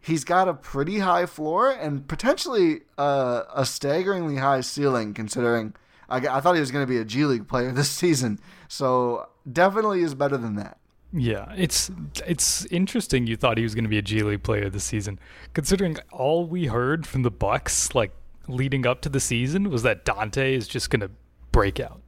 [0.00, 5.74] he's got a pretty high floor and potentially a staggeringly high ceiling, considering
[6.08, 8.38] I, I thought he was going to be a G League player this season.
[8.68, 10.78] So definitely is better than that.
[11.16, 11.92] Yeah, it's
[12.26, 15.20] it's interesting you thought he was going to be a G League player this season,
[15.52, 18.10] considering all we heard from the Bucks like
[18.48, 21.10] leading up to the season was that Dante is just going to
[21.52, 22.00] break out.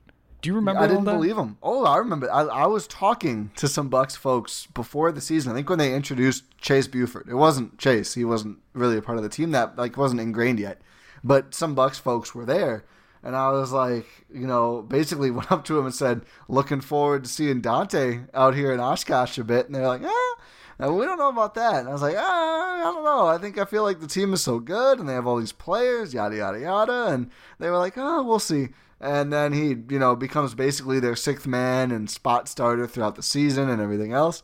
[0.47, 0.83] Do you remember?
[0.83, 1.15] I didn't that?
[1.15, 1.59] believe him.
[1.61, 2.33] Oh, I remember.
[2.33, 5.51] I, I was talking to some Bucks folks before the season.
[5.51, 8.15] I think when they introduced Chase Buford, it wasn't Chase.
[8.15, 10.81] He wasn't really a part of the team that like wasn't ingrained yet.
[11.25, 12.85] But some Bucks folks were there,
[13.25, 17.25] and I was like, you know, basically went up to him and said, "Looking forward
[17.25, 20.35] to seeing Dante out here in Oshkosh a bit." And they're like, "Ah."
[20.79, 21.81] we don't know about that.
[21.81, 23.27] And I was like, ah, I don't know.
[23.27, 25.51] I think I feel like the team is so good and they have all these
[25.51, 27.07] players, yada, yada, yada.
[27.07, 28.69] And they were like, oh, we'll see.
[29.01, 33.23] And then he, you know, becomes basically their sixth man and spot starter throughout the
[33.23, 34.43] season and everything else.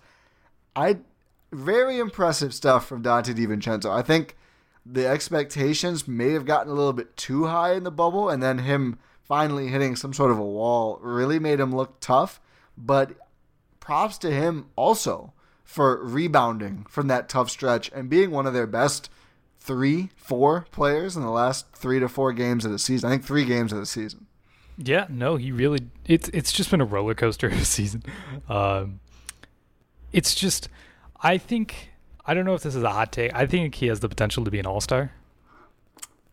[0.76, 0.98] I
[1.52, 3.90] very impressive stuff from Dante DiVincenzo.
[3.90, 4.36] I think
[4.84, 8.58] the expectations may have gotten a little bit too high in the bubble, and then
[8.58, 12.40] him finally hitting some sort of a wall really made him look tough.
[12.76, 13.12] But
[13.80, 15.32] props to him also
[15.64, 19.08] for rebounding from that tough stretch and being one of their best
[19.60, 23.08] three, four players in the last three to four games of the season.
[23.08, 24.27] I think three games of the season.
[24.79, 25.81] Yeah, no, he really.
[26.06, 28.02] It's it's just been a roller coaster of a season.
[28.48, 29.00] Um,
[30.12, 30.68] it's just,
[31.20, 31.90] I think
[32.25, 33.35] I don't know if this is a hot take.
[33.35, 35.12] I think he has the potential to be an all star.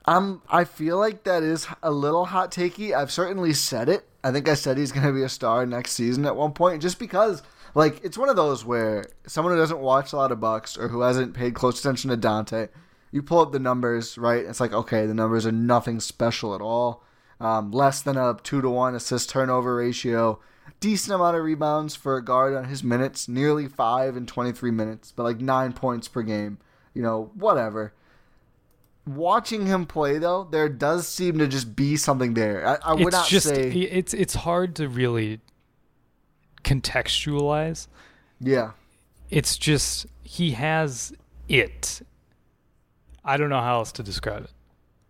[0.05, 2.95] Um, I feel like that is a little hot takey.
[2.95, 4.07] I've certainly said it.
[4.23, 6.81] I think I said he's going to be a star next season at one point,
[6.81, 7.43] just because,
[7.75, 10.87] like, it's one of those where someone who doesn't watch a lot of Bucks or
[10.87, 12.69] who hasn't paid close attention to Dante,
[13.11, 14.45] you pull up the numbers, right?
[14.45, 17.03] It's like, okay, the numbers are nothing special at all.
[17.39, 20.39] Um, less than a two to one assist turnover ratio,
[20.79, 25.13] decent amount of rebounds for a guard on his minutes, nearly five and 23 minutes,
[25.15, 26.57] but like nine points per game.
[26.93, 27.93] You know, whatever.
[29.05, 32.67] Watching him play though, there does seem to just be something there.
[32.67, 35.39] I, I would it's not just say, it's it's hard to really
[36.63, 37.87] contextualize.
[38.39, 38.71] yeah,
[39.29, 41.13] It's just he has
[41.47, 42.01] it.
[43.23, 44.51] I don't know how else to describe it.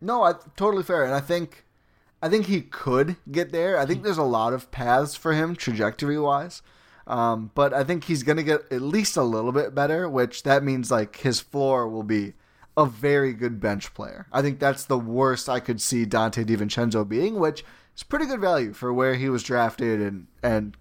[0.02, 1.66] No, I totally fair, and I think,
[2.22, 3.78] I think he could get there.
[3.78, 6.62] I think there's a lot of paths for him trajectory wise,
[7.08, 10.64] um, but I think he's gonna get at least a little bit better, which that
[10.64, 12.34] means like his floor will be
[12.76, 14.28] a very good bench player.
[14.32, 17.64] I think that's the worst I could see Dante DiVincenzo being, which
[17.96, 20.76] is pretty good value for where he was drafted and and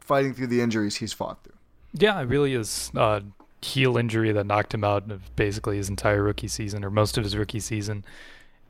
[0.00, 1.54] fighting through the injuries he's fought through.
[1.92, 3.22] Yeah, it really is a
[3.62, 7.24] heel injury that knocked him out of basically his entire rookie season or most of
[7.24, 8.04] his rookie season.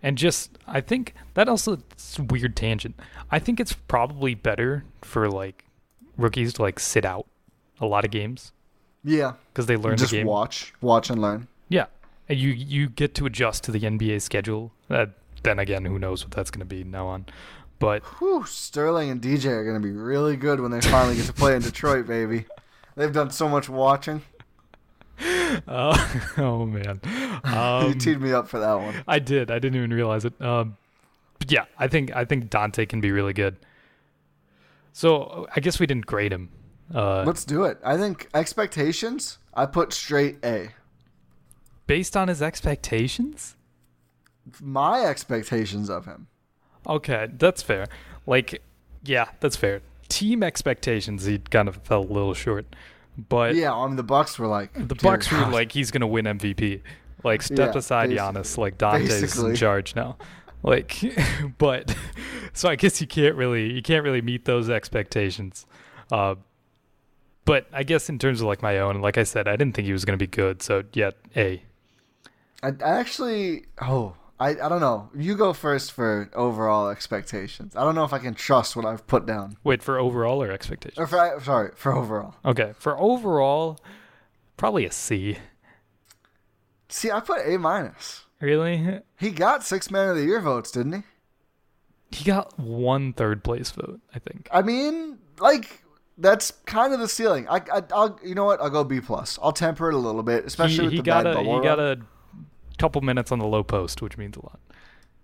[0.05, 2.95] And just, I think that also it's a weird tangent.
[3.31, 5.65] I think it's probably better for like
[6.19, 7.27] rookies to like sit out
[7.81, 8.53] a lot of games
[9.03, 10.27] Yeah, because they learn just the game.
[10.27, 11.49] watch, watch and learn.
[11.71, 11.87] Yeah,
[12.29, 14.73] and you you get to adjust to the NBA schedule.
[14.91, 15.07] Uh,
[15.43, 17.25] then again, who knows what that's going to be now on.
[17.79, 21.25] But Whew, Sterling and DJ are going to be really good when they finally get
[21.27, 22.45] to play in Detroit, baby.
[22.95, 24.21] They've done so much watching.
[25.67, 28.95] Uh, oh man, you um, teed me up for that one.
[29.07, 29.51] I did.
[29.51, 30.41] I didn't even realize it.
[30.41, 30.77] Um,
[31.39, 33.57] but yeah, I think I think Dante can be really good.
[34.93, 36.51] So I guess we didn't grade him.
[36.95, 37.79] Uh, Let's do it.
[37.85, 40.71] I think expectations, I put straight A.
[41.87, 43.57] based on his expectations.
[44.61, 46.27] My expectations of him.
[46.87, 47.87] Okay, that's fair.
[48.27, 48.63] Like,
[49.03, 49.81] yeah, that's fair.
[50.09, 52.67] Team expectations, he kind of fell a little short.
[53.17, 54.73] But Yeah, I mean, the Bucks were like.
[54.75, 56.81] the Bucks were like, he's gonna win MVP.
[57.23, 58.59] Like, step Yeah, aside Giannis.
[58.59, 59.51] Like Dante's basically.
[59.51, 60.17] in charge now.
[60.63, 61.01] Like,
[61.59, 61.95] but
[62.53, 65.67] so I guess you can't really you can't really meet those expectations.
[66.11, 66.35] Uh,
[67.45, 69.87] but I guess in terms of like my own, like I said, I didn't think
[69.87, 70.63] he was gonna be good.
[70.63, 71.63] So yeah, a.
[72.63, 73.67] I, I actually.
[73.81, 75.11] Oh, I, I don't know.
[75.15, 77.77] You go first for overall expectations.
[77.77, 79.57] I don't know if I can trust what I've put down.
[79.63, 80.99] Wait for overall or expectations.
[80.99, 82.35] Or for, sorry, for overall.
[82.45, 83.79] Okay, for overall,
[84.57, 85.39] probably a C.
[86.89, 88.25] See, I put A minus.
[88.41, 89.01] Really?
[89.19, 91.03] He got six man of the year votes, didn't he?
[92.11, 94.49] He got one third place vote, I think.
[94.53, 95.83] I mean, like
[96.19, 97.49] that's kind of the ceiling.
[97.49, 98.61] I, I I'll you know what?
[98.61, 99.39] I'll go B plus.
[99.43, 101.61] I'll temper it a little bit, especially he with he the got bad a he
[101.61, 102.01] got a
[102.79, 104.61] couple minutes on the low post, which means a lot.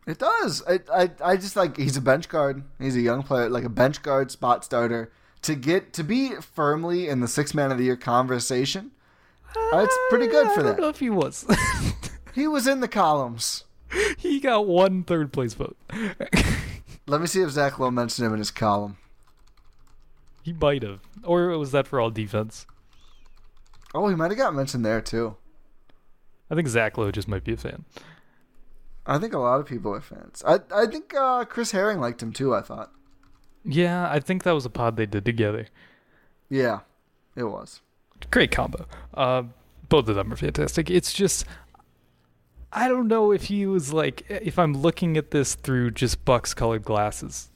[0.07, 0.63] It does.
[0.69, 2.63] I, I I just like he's a bench guard.
[2.79, 5.13] He's a young player, like a bench guard spot starter.
[5.43, 8.91] To get to be firmly in the six man of the year conversation,
[9.73, 10.95] uh, it's pretty good for I don't know that.
[10.97, 11.47] if he was.
[12.33, 13.65] He was in the columns.
[14.17, 15.77] he got one third place vote.
[17.09, 18.99] Let me see if Zach Lowe mentioned him in his column.
[20.43, 22.67] he might have, or was that for all defense?
[23.95, 25.37] Oh, he might have got mentioned there too.
[26.51, 27.85] I think Zach Lowe just might be a fan.
[29.07, 30.43] I think a lot of people are fans.
[30.47, 32.55] I I think uh, Chris Herring liked him too.
[32.55, 32.93] I thought.
[33.65, 35.67] Yeah, I think that was a pod they did together.
[36.49, 36.81] Yeah,
[37.37, 37.81] it was.
[38.31, 38.87] Great combo.
[39.15, 39.45] Uh,
[39.89, 40.91] both of them are fantastic.
[40.91, 41.45] It's just,
[42.73, 46.55] I don't know if he was like, if I'm looking at this through just Bucks
[46.55, 47.51] colored glasses.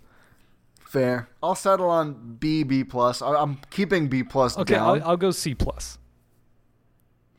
[0.79, 1.29] Fair.
[1.43, 3.21] I'll settle on B B plus.
[3.23, 5.03] I'm keeping B plus Okay, down.
[5.03, 5.99] I'll, I'll go C plus.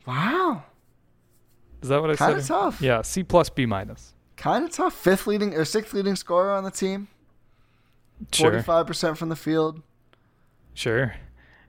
[0.06, 0.64] wow,
[1.86, 2.48] Is that what I Kinda said?
[2.48, 2.82] tough.
[2.82, 4.12] Yeah, C plus B minus.
[4.36, 4.92] kind of tough.
[4.92, 7.06] Fifth leading or sixth leading scorer on the team.
[8.32, 9.82] Forty-five percent from the field.
[10.74, 11.14] Sure.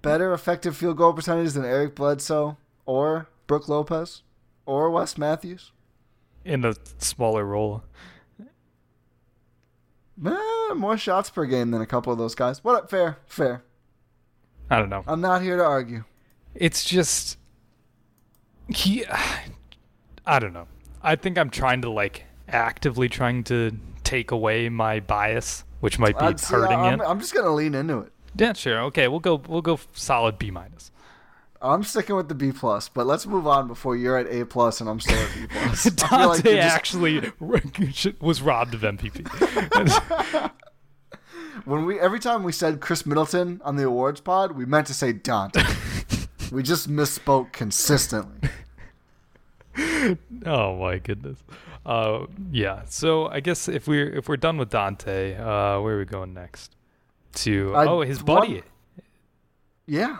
[0.02, 2.58] Better effective field goal percentage than Eric Bledsoe
[2.88, 4.24] or Brook Lopez
[4.66, 5.72] or Wes Matthews.
[6.44, 7.84] In a smaller role.
[10.26, 12.64] Eh, more shots per game than a couple of those guys.
[12.64, 12.76] What?
[12.76, 12.90] Up?
[12.90, 13.62] Fair, fair.
[14.70, 15.04] I don't know.
[15.06, 16.06] I'm not here to argue.
[16.56, 17.38] It's just
[18.68, 19.06] he.
[20.28, 20.68] I don't know.
[21.02, 23.72] I think I'm trying to like actively trying to
[24.04, 27.06] take away my bias, which might be uh, I'd say uh, hurting I'm, it.
[27.06, 28.12] I'm just gonna lean into it.
[28.36, 28.82] Yeah, sure.
[28.84, 29.42] Okay, we'll go.
[29.48, 30.92] We'll go solid B minus.
[31.62, 34.80] I'm sticking with the B plus, but let's move on before you're at A plus
[34.80, 35.84] and I'm still at B plus.
[36.10, 37.32] Feel like Dante just- actually
[38.22, 40.52] was robbed of MVP.
[41.66, 44.94] when we every time we said Khris Middleton on the awards pod, we meant to
[44.94, 45.64] say Dante.
[46.52, 48.50] we just misspoke consistently.
[50.46, 51.44] oh my goodness.
[51.86, 52.84] Uh, yeah.
[52.86, 56.34] So I guess if we're if we're done with Dante, uh, where are we going
[56.34, 56.76] next?
[57.36, 58.64] To I- oh his one- buddy.
[59.86, 60.18] Yeah.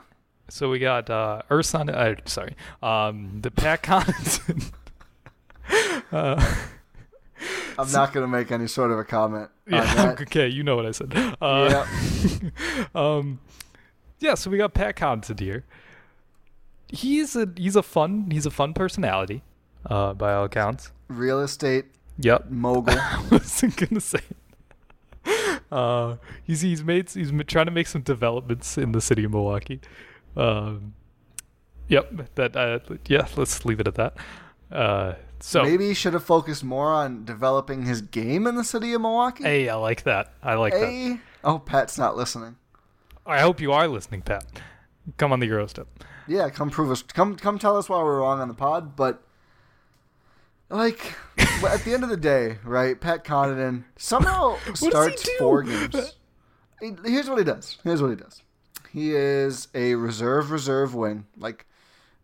[0.50, 1.94] So we got uh, Ersan.
[1.94, 4.72] Uh, sorry, um, the Pat Connaughton.
[6.12, 6.56] uh,
[7.78, 9.50] I'm not gonna make any sort of a comment.
[9.70, 10.16] Yeah.
[10.22, 11.14] okay, you know what I said.
[11.42, 11.86] Uh,
[12.96, 13.40] um,
[14.20, 14.36] yeah.
[14.36, 15.66] So we got Pat Connaughton here.
[16.88, 19.44] He's a he's a fun he's a fun personality,
[19.86, 20.92] uh, by all accounts.
[21.08, 21.86] Real estate
[22.20, 22.50] Yep.
[22.50, 22.96] mogul.
[22.98, 24.20] I wasn't gonna say.
[25.26, 25.62] It.
[25.72, 29.82] Uh, he's he's made he's trying to make some developments in the city of Milwaukee.
[30.36, 30.94] Um,
[31.88, 32.34] yep.
[32.36, 33.28] That uh, yeah.
[33.36, 34.16] Let's leave it at that.
[34.72, 38.94] Uh, so Maybe he should have focused more on developing his game in the city
[38.94, 39.44] of Milwaukee.
[39.44, 40.34] hey, I like that.
[40.42, 41.20] I like that.
[41.44, 42.56] Oh, Pat's not listening.
[43.26, 44.46] I hope you are listening, Pat.
[45.18, 45.88] Come on the Gyro Step.
[46.28, 47.02] Yeah, come prove us.
[47.04, 48.96] Come, come tell us why we're wrong on the pod.
[48.96, 49.22] But
[50.70, 53.00] like, at the end of the day, right?
[53.00, 56.16] Pat Connaughton somehow starts four games.
[56.80, 57.78] Here's what he does.
[57.84, 58.42] Here's what he does.
[58.92, 61.26] He is a reserve reserve wing.
[61.38, 61.66] Like,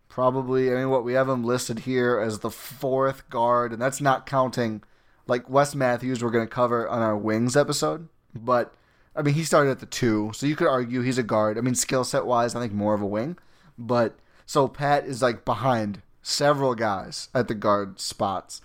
[0.09, 0.71] probably.
[0.71, 4.25] I mean, what we have him listed here as the fourth guard, and that's not
[4.25, 4.83] counting
[5.27, 6.23] like Wes Matthews.
[6.23, 8.73] We're going to cover on our wings episode, but.
[9.15, 11.59] I mean, he started at the two, so you could argue he's a guard.
[11.59, 13.37] I mean, skill set wise, I think more of a wing.
[13.77, 14.17] But
[14.47, 18.61] so Pat is like behind several guys at the guard spots.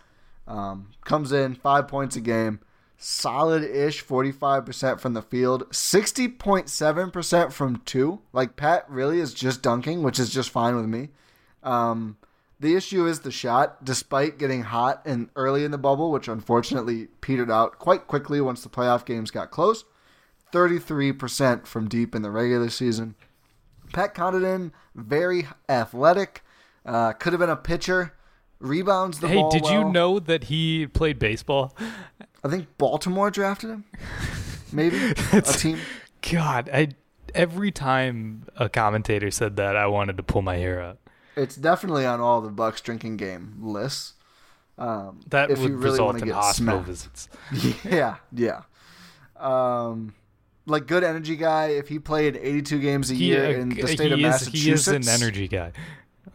[0.47, 2.61] Um, comes in five points a game,
[2.97, 8.21] solid ish, 45% from the field, 60.7% from two.
[8.33, 11.11] Like Pat really is just dunking, which is just fine with me.
[11.63, 12.17] Um,
[12.61, 17.09] the issue is the shot, despite getting hot and early in the bubble, which unfortunately
[17.21, 19.85] petered out quite quickly once the playoff games got close.
[20.53, 23.15] 33% from deep in the regular season.
[23.93, 26.43] Pat Connaughton, very athletic.
[26.87, 28.15] Uh, could have been a pitcher.
[28.61, 31.77] Rebounds the Hey, ball did you know that he played baseball?
[32.43, 33.85] I think Baltimore drafted him.
[34.73, 34.97] Maybe
[35.33, 35.79] a team.
[36.33, 36.89] God, I
[37.35, 40.99] every time a commentator said that, I wanted to pull my hair out.
[41.37, 44.15] It's definitely on all the Bucks drinking game lists.
[44.77, 46.87] Um, That if would you really result in hospital smacked.
[46.87, 47.29] visits.
[47.85, 48.63] Yeah, yeah.
[49.37, 50.15] Um,
[50.67, 51.69] like good energy guy.
[51.69, 54.23] If he played 82 games a He, year uh, in the he state of is,
[54.25, 55.73] Massachusetts, He is an energy guy.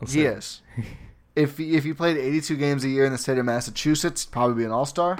[0.05, 0.37] Say.
[1.35, 4.31] if he, if he played 82 games a year in the state of Massachusetts, he'd
[4.31, 5.17] probably be an all star.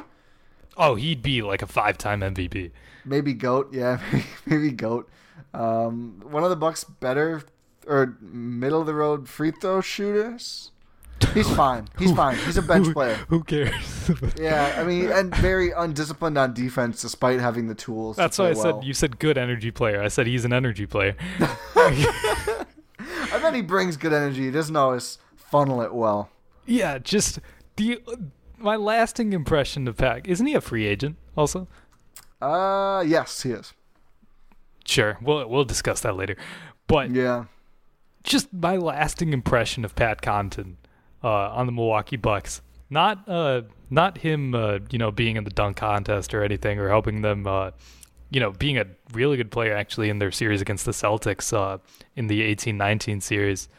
[0.78, 2.72] Oh, he'd be like a five-time MVP.
[3.06, 3.70] Maybe goat.
[3.72, 4.00] Yeah,
[4.46, 5.10] maybe goat.
[5.54, 7.44] Um, one of the Bucks' better
[7.88, 10.72] or middle of the road free throw shooters.
[11.34, 11.88] He's fine.
[11.98, 12.38] He's fine.
[12.38, 13.16] He's a bench Who- player.
[13.28, 14.12] Who cares?
[14.40, 18.18] Yeah, I mean, and very undisciplined on defense despite having the tools.
[18.18, 20.02] That's to why I play said you said good energy player.
[20.02, 21.16] I said he's an energy player.
[23.34, 24.46] I bet he brings good energy.
[24.46, 26.30] He doesn't always funnel it well.
[26.66, 27.40] yeah, just
[27.76, 28.00] the
[28.58, 30.28] my lasting impression of Pack.
[30.28, 31.68] Isn't he a free agent also?
[32.42, 33.74] Uh, yes, he is.
[34.86, 36.36] Sure, we'll we'll discuss that later.
[36.88, 37.46] But Yeah.
[38.24, 40.76] just my lasting impression of Pat Connaughton
[41.24, 42.62] uh, on the Milwaukee Bucks.
[42.90, 46.90] Not uh, not him, uh, you know, being in the dunk contest or anything, or
[46.90, 47.72] helping them, uh,
[48.34, 51.78] you know, being a really good player actually in their series against the Celtics uh,
[52.16, 53.70] in the eighteen nineteen series.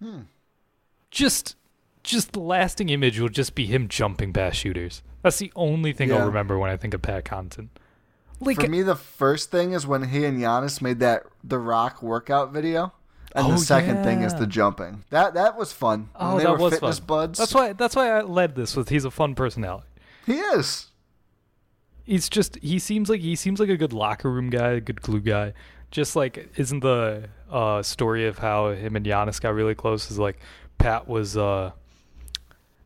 [0.00, 0.20] Hmm.
[1.10, 1.56] Just,
[2.02, 5.02] just the lasting image will just be him jumping past shooters.
[5.22, 6.16] That's the only thing Yeah.
[6.18, 7.68] I'll remember when I think of Pat Connaughton.
[8.40, 12.02] Like, For me, the first thing is when he and Giannis made that The Rock
[12.02, 12.92] workout video.
[13.34, 15.02] And Oh, the second thing is the jumping.
[15.10, 16.08] That that was fun.
[16.16, 17.06] When oh, they that were was fitness fun.
[17.06, 17.38] buds.
[17.38, 17.72] That's why.
[17.72, 18.90] That's why I led this with.
[18.90, 19.86] He's a fun personality.
[20.26, 20.86] he is.
[22.04, 25.00] He's just he seems like he seems like a good locker room guy, a good
[25.00, 25.52] glue guy.
[25.90, 30.18] Just like isn't the uh, story of how him and Giannis got really close is
[30.18, 30.38] like
[30.78, 31.72] Pat was uh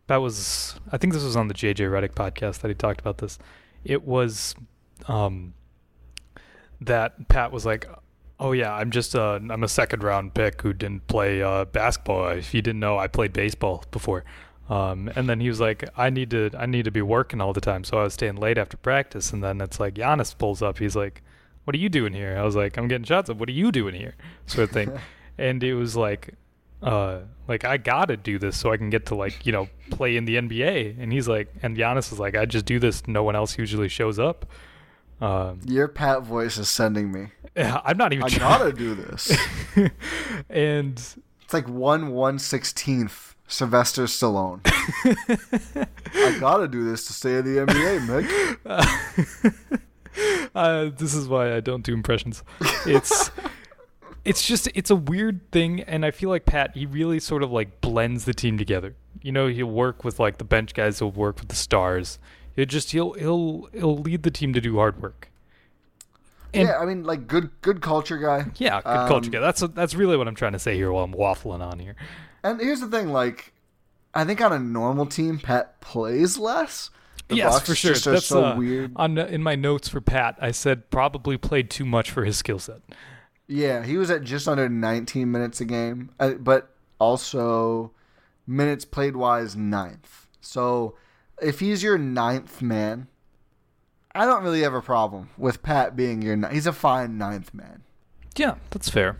[0.06, 3.18] Pat was I think this was on the JJ Redick podcast that he talked about
[3.18, 3.38] this.
[3.84, 4.54] It was
[5.06, 5.54] um
[6.80, 7.88] that Pat was like
[8.40, 12.28] Oh yeah, I'm just a I'm a second round pick who didn't play uh, basketball.
[12.28, 14.24] If you didn't know, I played baseball before.
[14.68, 17.52] Um, and then he was like, I need to I need to be working all
[17.52, 19.32] the time, so I was staying late after practice.
[19.32, 20.78] And then it's like Giannis pulls up.
[20.78, 21.22] He's like,
[21.64, 22.36] What are you doing here?
[22.38, 23.38] I was like, I'm getting shots up.
[23.38, 24.14] What are you doing here?
[24.46, 24.92] Sort of thing.
[25.38, 26.34] and it was like,
[26.82, 30.16] uh, like I gotta do this so I can get to like you know play
[30.18, 31.00] in the NBA.
[31.02, 33.06] And he's like, and Giannis is like, I just do this.
[33.06, 34.44] No one else usually shows up.
[35.20, 37.28] Um, Your Pat voice is sending me.
[37.56, 38.24] I'm not even.
[38.24, 39.34] I trying- gotta do this.
[40.50, 40.92] and
[41.42, 44.60] It's like one one sixteenth Sylvester Stallone.
[46.14, 49.78] I gotta do this to stay in the NBA, Mick.
[50.54, 52.42] uh, this is why I don't do impressions.
[52.86, 53.30] It's
[54.24, 57.50] it's just it's a weird thing, and I feel like Pat he really sort of
[57.50, 58.94] like blends the team together.
[59.22, 60.98] You know, he'll work with like the bench guys.
[60.98, 62.18] He'll work with the stars.
[62.54, 65.30] He'll just he'll he'll he'll lead the team to do hard work.
[66.54, 68.46] And- yeah, I mean, like good good culture guy.
[68.56, 69.40] Yeah, good Um, culture guy.
[69.40, 71.96] That's that's really what I'm trying to say here while I'm waffling on here.
[72.48, 73.52] And here's the thing, like,
[74.14, 76.90] I think on a normal team, Pat plays less,
[77.28, 77.94] The yes, for sure.
[77.94, 78.92] That's so uh, weird.
[78.96, 82.58] On in my notes for Pat, I said probably played too much for his skill
[82.58, 82.80] set.
[83.46, 87.92] Yeah, he was at just under 19 minutes a game, uh, but also
[88.46, 90.26] minutes played wise ninth.
[90.40, 90.96] So
[91.40, 93.08] if he's your ninth man,
[94.14, 96.48] I don't really have a problem with Pat being your.
[96.48, 97.82] He's a fine ninth man.
[98.36, 99.18] Yeah, that's fair.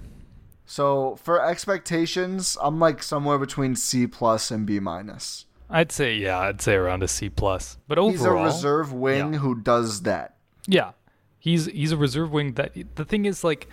[0.71, 5.47] So for expectations, I'm like somewhere between C plus and B minus.
[5.71, 7.79] I'd say yeah, I'd say around a C plus.
[7.89, 9.39] But overall, He's a reserve wing yeah.
[9.39, 10.37] who does that.
[10.67, 10.91] Yeah,
[11.39, 12.53] he's he's a reserve wing.
[12.53, 13.67] That the thing is like,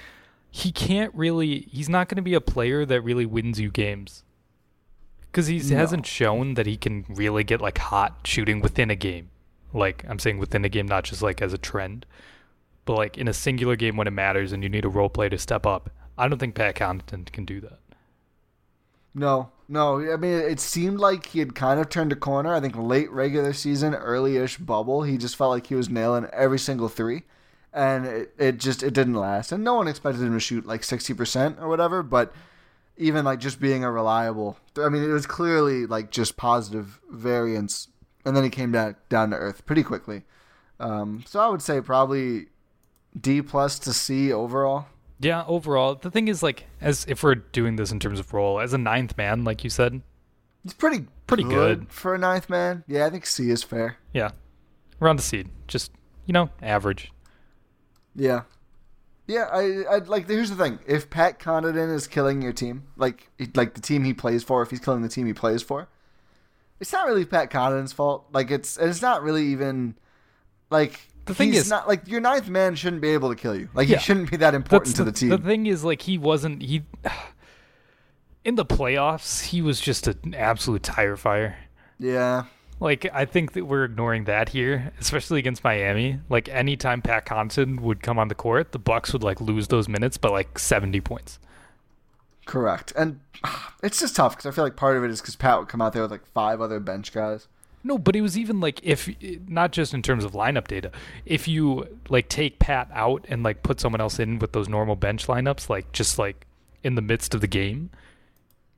[0.49, 1.67] he can't really.
[1.69, 4.23] He's not going to be a player that really wins you games.
[5.23, 5.75] Because he No.
[5.75, 9.31] hasn't shown that he can really get like hot shooting within a game.
[9.73, 12.05] Like I'm saying within a game, not just like as a trend,
[12.85, 15.27] but like in a singular game when it matters and you need a role play
[15.27, 15.89] to step up.
[16.18, 17.80] I don't think Pat Connaughton can do that.
[19.13, 19.99] No, no.
[20.13, 22.53] I mean, it seemed like he had kind of turned a corner.
[22.53, 26.59] I think late regular season, early-ish bubble, he just felt like he was nailing every
[26.59, 27.24] single three,
[27.72, 29.51] and it, it just it didn't last.
[29.51, 32.03] And no one expected him to shoot like sixty percent or whatever.
[32.03, 32.34] But
[32.97, 37.88] even like just being a reliable, I mean, it was clearly like just positive variance.
[38.26, 40.24] And then he came down down to earth pretty quickly.
[40.80, 42.47] Um, so I would say probably
[43.20, 44.88] D plus to C overall.
[45.20, 48.59] Yeah, overall, the thing is like as if we're doing this in terms of role
[48.59, 50.01] as a ninth man, like you said,
[50.63, 51.88] It's pretty Pretty good.
[51.89, 52.84] for a ninth man.
[52.88, 53.97] Yeah, I think C is fair.
[54.13, 54.32] yeah,
[55.01, 55.91] around the seed, just
[56.26, 57.11] you know, average.
[58.16, 58.41] Yeah.
[59.28, 60.78] Yeah, I I like here's the thing.
[60.86, 64.70] If Pat Connaughton is killing your team, like like the team he plays for, if
[64.70, 65.88] he's killing the team he plays for,
[66.80, 68.28] it's not really Pat Connaughton's fault.
[68.32, 69.95] Like it's and it's not really even
[70.70, 73.55] like The thing he's is- not like your ninth man shouldn't be able to kill
[73.55, 73.69] you.
[73.73, 73.97] Like Yeah.
[73.97, 75.30] he shouldn't be that important to the, team.
[75.30, 76.84] The thing is, like, he wasn't he
[78.43, 79.43] in the playoffs.
[79.45, 81.57] He was just an absolute tire fire.
[81.99, 82.45] yeah.
[82.82, 86.19] Like, I think that we're ignoring that here, especially against Miami.
[86.30, 89.88] Like, anytime Pat Connaughton would come on the court, the Bucks would like lose those
[89.88, 91.39] minutes by like seventy points.
[92.45, 92.91] Correct.
[92.97, 93.21] And
[93.84, 95.82] it's just tough because I feel like part of it is because Pat would come
[95.82, 97.47] out there with like five other bench guys.
[97.86, 99.07] No, but it was even like if
[99.47, 100.91] not just in terms of lineup data,
[101.23, 104.95] if you like take Pat out and like put someone else in with those normal
[104.95, 106.47] bench lineups, like just like
[106.83, 107.91] in the midst of the game,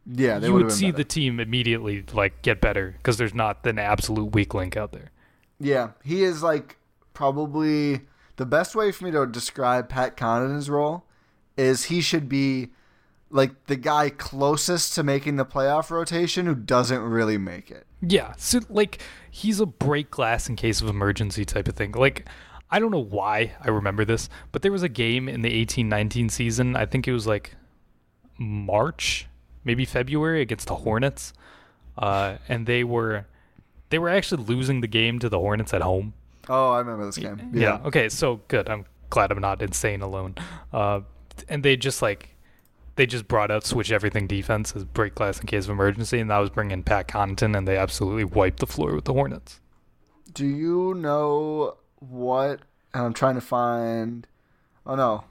[0.05, 3.79] Yeah, they you would see the team immediately like get better because there's not an
[3.79, 5.11] absolute weak link out there.
[5.57, 6.75] Yeah, he is like
[7.13, 8.01] probably
[8.35, 11.05] the best way for me to describe Pat Connaughton's role
[11.55, 12.71] is he should be
[13.29, 17.85] like the guy closest to making the playoff rotation who doesn't really make it.
[18.01, 21.91] Yeah, so like he's a break glass in case of emergency type of thing.
[21.91, 22.27] Like
[22.69, 26.29] I don't know why I remember this, but there was a game in the 18-19
[26.29, 26.75] season.
[26.75, 27.55] I think it was like
[28.37, 29.27] March,
[29.63, 31.33] maybe February against the Hornets.
[31.97, 33.25] Uh, and they were
[33.89, 36.13] they were actually losing the game to the Hornets at home.
[36.49, 37.51] Oh, I remember this game.
[37.53, 37.79] Yeah.
[37.85, 38.09] Okay.
[38.09, 38.69] So good.
[38.69, 40.35] I'm glad I'm not insane alone.
[40.71, 41.01] Uh,
[41.49, 42.36] and they just like
[42.97, 46.29] they just brought out switch everything defense as break glass in case of emergency, and
[46.29, 49.61] that was bringing Pat Connaughton, and they absolutely wiped the floor with the Hornets.
[50.33, 52.59] Do you know what?
[52.93, 54.27] And I'm trying to find.
[54.85, 55.23] Oh no,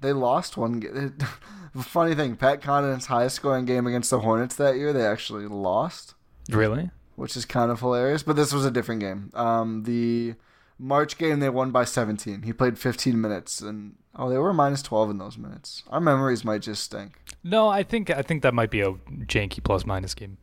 [0.00, 1.16] they lost one.
[1.76, 6.14] Funny thing, Pat Connaughton's highest scoring game against the Hornets that year, they actually lost.
[6.50, 6.90] Really?
[7.20, 8.22] which is kind of hilarious.
[8.22, 9.30] But this was a different game.
[9.34, 10.36] Um, the
[10.78, 12.42] March game they won by 17.
[12.42, 15.82] He played 15 minutes, and oh, they were minus 12 in those minutes.
[15.88, 17.18] Our memories might just stink.
[17.42, 18.92] No, I think I think that might be a
[19.26, 20.36] janky plus minus game.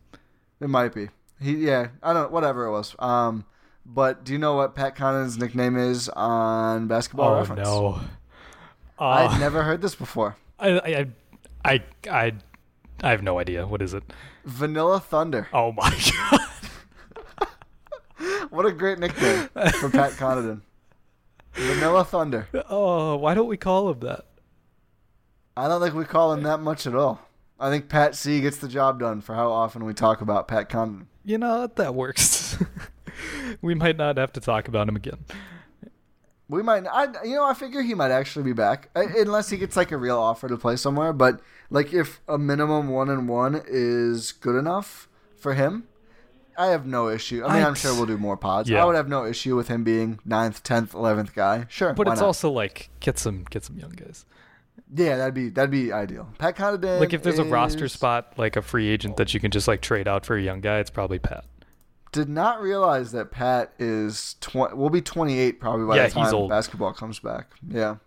[0.60, 1.10] It might be.
[1.40, 2.32] He, yeah, I don't.
[2.32, 2.96] Whatever it was.
[3.00, 3.46] Um,
[3.86, 7.62] but do you know what Pat Connaughton's nickname is on Basketball oh Reference?
[7.64, 8.00] no!
[9.00, 10.36] I'd Uh, never heard this before.
[10.60, 11.06] I, I,
[11.64, 12.34] I, I,
[13.04, 13.68] I have no idea.
[13.68, 14.04] What is it?
[14.46, 15.48] Vanilla Thunder.
[15.54, 15.96] Oh my
[16.32, 16.42] god!
[18.50, 19.50] What a great nickname
[19.80, 20.62] for Pat Connaughton.
[21.58, 22.48] Vanilla Thunder.
[22.70, 24.26] Oh, why don't we call him that?
[25.56, 27.20] I don't think we call him that much at all.
[27.60, 30.70] I think Pat C gets the job done for how often we talk about Pat
[30.70, 31.08] Connaughton.
[31.26, 32.58] You know that works.
[33.62, 35.18] we might not have to talk about him again.
[36.48, 39.58] We might, I, you know, I figure he might actually be back, uh, unless he
[39.58, 41.12] gets like a real offer to play somewhere.
[41.12, 45.88] But like, if a minimum one and one is good enough for him,
[46.58, 47.44] I have no issue.
[47.46, 48.70] I mean, I'm I'd- sure we'll do more pods.
[48.70, 48.82] Yeah.
[48.82, 51.66] I would have no issue with him being ninth, tenth, eleventh guy.
[51.70, 52.26] Sure, But it's not?
[52.26, 54.26] also like get some get some young guys.
[54.96, 56.30] yeah, that'd be that'd be ideal.
[56.40, 59.52] Pat Connaughton, Like if there's a roster spot, like a free agent that you can
[59.52, 61.46] just like trade out for a young guy, it's probably Pat.
[62.12, 66.48] did not realize that Pat is tw- will be 28 probably by Yeah, the time
[66.48, 67.48] basketball comes back.
[67.70, 67.98] Yeah.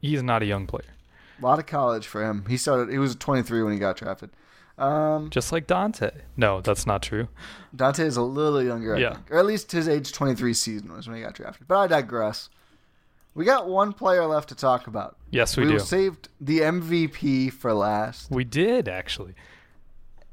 [0.00, 0.84] He's not a young player.
[1.40, 2.44] A lot of college for him.
[2.48, 2.90] He started.
[2.90, 4.30] He was 23 when he got drafted.
[4.78, 6.10] Um, Just like Dante.
[6.36, 7.28] No, that's not true.
[7.74, 9.14] Dante is a little younger, I Yeah.
[9.14, 9.30] think.
[9.30, 11.66] Or at least his age 23 season was when he got drafted.
[11.66, 12.48] But I digress.
[13.34, 15.16] We got one player left to talk about.
[15.30, 15.78] Yes, we do.
[15.78, 18.30] saved the MVP for last.
[18.30, 19.34] We did actually.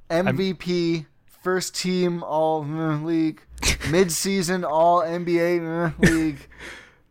[0.10, 1.06] MVP,
[1.44, 3.42] first team All uh, League,
[3.90, 6.40] mid-season All NBA uh, League.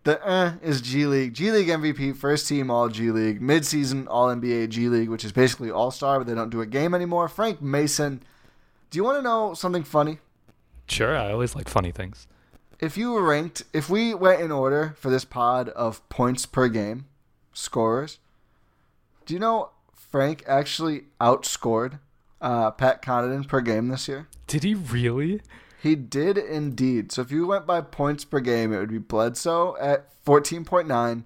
[0.04, 1.32] The uh is G League.
[1.32, 5.32] G League MVP, first team All G League, mid-season All NBA G League, which is
[5.32, 7.28] basically All Star, but they don't do a game anymore.
[7.28, 8.22] Frank Mason.
[8.90, 10.18] Do you want to know something funny?
[10.86, 12.26] Sure, I always like funny things.
[12.78, 16.68] If you were ranked, if we went in order for this pod of points per
[16.68, 17.06] game,
[17.54, 18.18] scorers,
[19.24, 21.98] do you know Frank actually outscored
[22.42, 24.28] uh, Pat Connaughton per game this year?
[24.46, 25.40] Did he really?
[25.84, 27.12] He did indeed.
[27.12, 31.24] So if you went by points per game, it would be Bledsoe at 14.9,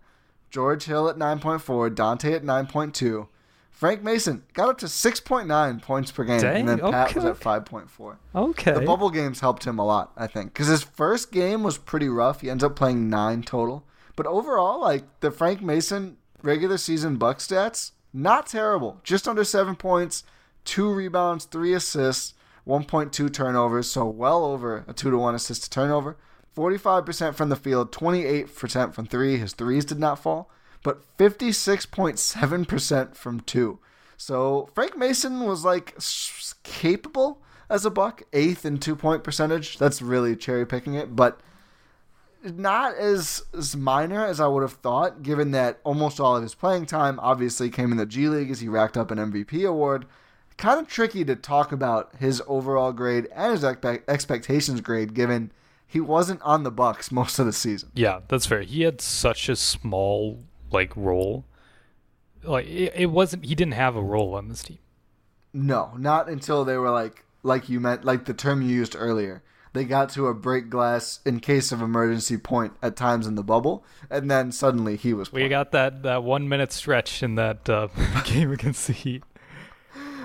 [0.50, 3.28] George Hill at 9.4, Dante at 9.2.
[3.70, 7.38] Frank Mason got up to 6.9 points per game, Dang, and then Pat was at
[7.38, 8.16] 5.4.
[8.34, 8.72] Okay.
[8.72, 12.08] The bubble games helped him a lot, I think, because his first game was pretty
[12.08, 12.40] rough.
[12.40, 13.84] He ends up playing nine total,
[14.16, 18.98] but overall, like the Frank Mason regular season Buck stats, not terrible.
[19.04, 20.24] Just under seven points,
[20.64, 22.34] two rebounds, three assists,
[22.68, 26.16] 1.2 turnovers, so well over a two to one assist to turnover.
[26.54, 29.38] 45% from the field, 28% from three.
[29.38, 30.50] His threes did not fall,
[30.82, 33.78] but 56.7% from two.
[34.16, 37.40] So Frank Mason was like s- capable
[37.70, 39.78] as a buck, eighth in two point percentage.
[39.78, 41.40] That's really cherry picking it, but
[42.42, 46.54] not as, as minor as I would have thought, given that almost all of his
[46.54, 50.06] playing time obviously came in the G League as he racked up an MVP award.
[50.58, 55.52] Kind of tricky to talk about his overall grade and his expectations grade, given
[55.86, 57.90] he wasn't on the Bucks most of the season.
[57.94, 58.60] Yeah, that's fair.
[58.60, 61.46] He had such a small like role.
[62.42, 63.46] Like it, it wasn't.
[63.46, 64.78] He didn't have a role on this team.
[65.54, 69.42] No, not until they were like, like you meant, like the term you used earlier.
[69.74, 73.42] They got to a break glass in case of emergency point at times in the
[73.42, 75.32] bubble, and then suddenly he was.
[75.32, 77.88] We got that that one minute stretch in that uh,
[78.24, 79.22] game against the Heat.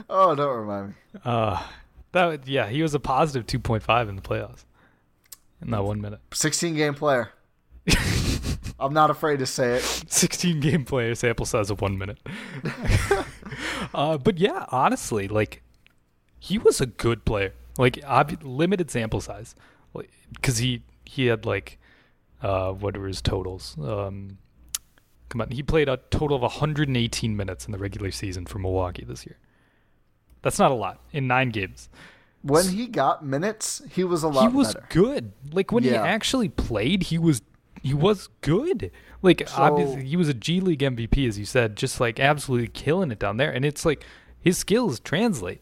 [0.10, 0.94] Oh, don't remind me.
[1.24, 1.64] Uh
[2.12, 4.66] that yeah, he was a positive two point five in the playoffs.
[5.62, 6.20] In that one minute.
[6.34, 7.32] 16 game player.
[8.80, 9.82] I'm not afraid to say it.
[9.82, 12.20] 16 game player sample size of one minute.
[13.94, 15.64] uh, but yeah, honestly, like
[16.40, 17.54] he was a good player.
[17.78, 19.56] Like ob- limited sample size,
[20.34, 21.80] because he he had like
[22.42, 23.78] uh, what were his totals?
[23.82, 24.38] Um,
[25.30, 29.06] come on, he played a total of 118 minutes in the regular season for Milwaukee
[29.06, 29.38] this year.
[30.44, 31.90] That's not a lot in nine games.
[32.44, 34.86] When he got minutes, he was a lot He was better.
[34.90, 35.32] good.
[35.52, 37.42] Like when he actually played, he was
[37.82, 38.92] he was good.
[39.22, 42.68] Like So- obviously he was a G League MVP as you said, just like absolutely
[42.68, 43.52] killing it down there.
[43.52, 44.06] And it's like
[44.40, 45.62] his skills translate.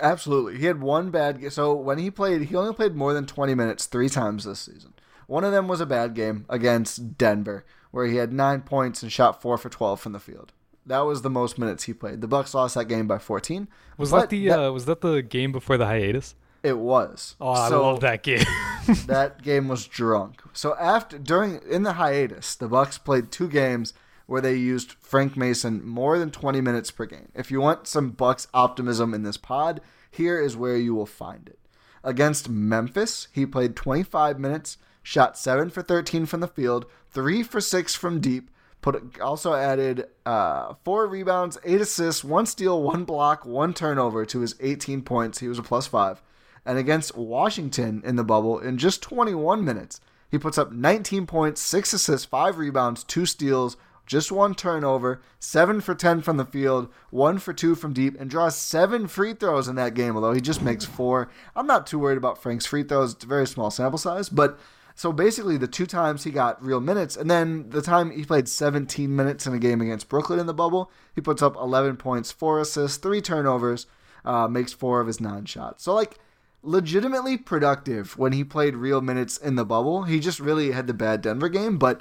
[0.00, 0.58] Absolutely.
[0.58, 1.50] He had one bad game.
[1.50, 4.94] So when he played, he only played more than 20 minutes three times this season.
[5.26, 9.12] One of them was a bad game against Denver, where he had nine points and
[9.12, 10.52] shot four for 12 from the field.
[10.86, 12.20] That was the most minutes he played.
[12.20, 13.66] The Bucks lost that game by 14.
[13.98, 16.34] Was that the uh, was that the game before the hiatus?
[16.62, 17.34] It was.
[17.40, 18.44] Oh, I So- love that game.
[19.06, 20.42] that game was drunk.
[20.52, 23.94] So after during in the hiatus, the Bucks played two games
[24.26, 27.28] where they used Frank Mason more than 20 minutes per game.
[27.34, 29.80] If you want some Bucks optimism in this pod,
[30.10, 31.58] here is where you will find it.
[32.02, 37.60] Against Memphis, he played 25 minutes, shot 7 for 13 from the field, 3 for
[37.60, 38.50] 6 from deep,
[38.86, 44.40] put also added uh, 4 rebounds, 8 assists, 1 steal, 1 block, 1 turnover to
[44.40, 45.40] his 18 points.
[45.40, 46.22] He was a plus 5
[46.64, 50.00] and against Washington in the bubble in just 21 minutes.
[50.30, 53.76] He puts up 19 points, 6 assists, 5 rebounds, 2 steals,
[54.06, 58.30] just 1 turnover, 7 for 10 from the field, 1 for 2 from deep, and
[58.30, 61.28] draws 7 free throws in that game, although he just makes 4.
[61.56, 63.14] I'm not too worried about Frank's free throws.
[63.14, 64.60] It's a very small sample size, but
[64.96, 68.48] so basically the two times he got real minutes, and then the time he played
[68.48, 72.32] 17 minutes in a game against Brooklyn in the bubble, he puts up 11 points,
[72.32, 73.86] 4 assists, 3 turnovers,
[74.24, 75.84] uh, makes 4 of his 9 shots.
[75.84, 76.18] So like
[76.62, 80.04] legitimately productive when he played real minutes in the bubble.
[80.04, 82.00] He just really had the bad Denver game, but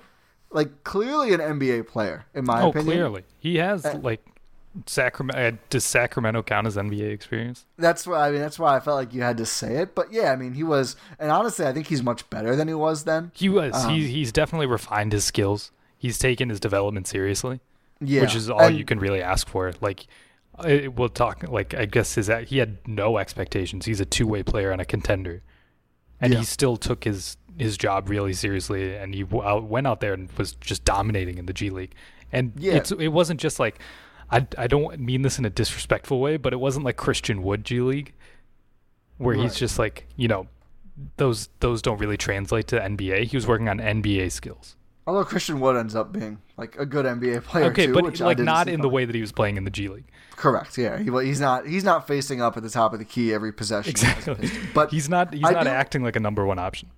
[0.50, 2.86] like clearly an NBA player in my oh, opinion.
[2.86, 4.26] clearly he has like
[4.86, 5.40] Sacramento.
[5.42, 7.66] Uh, does Sacramento count as NBA experience?
[7.78, 9.96] That's why I mean that's why I felt like you had to say it.
[9.96, 12.74] But yeah, I mean he was, and honestly, I think he's much better than he
[12.74, 13.32] was then.
[13.34, 13.74] He was.
[13.86, 15.72] Um, he, he's definitely refined his skills.
[15.98, 17.62] He's taken his development seriously.
[18.02, 19.72] Yeah, which is all and- you can really ask for.
[19.82, 20.06] Like,
[20.64, 21.44] we'll talk.
[21.48, 23.86] Like, I guess his he had no expectations.
[23.86, 25.42] He's a two way player and a contender,
[26.20, 26.40] and Yeah.
[26.40, 28.96] he still took his his job really seriously.
[28.96, 31.94] And he w- went out there and was just dominating in the G League.
[32.34, 32.74] And Yeah.
[32.74, 33.80] it's it wasn't just like
[34.32, 37.64] I, I don't mean this in a disrespectful way, but it wasn't like Christian Wood
[37.64, 38.14] G League,
[39.18, 39.44] where Right.
[39.44, 40.48] he's just like you know,
[41.18, 43.26] those those don't really translate to NBA.
[43.26, 44.76] He was working on NBA skills.
[45.08, 48.22] Although Christian Wood ends up being like a good NBA player okay, too, but which
[48.22, 50.06] I like not in the way that he was playing in the G League.
[50.36, 50.78] Correct.
[50.78, 51.68] Yeah, he, he's not.
[51.68, 53.92] He's not facing up at the top of the key every possession.
[53.92, 54.50] Exactly.
[54.74, 56.90] But he's not he's I not do- acting like a number one option.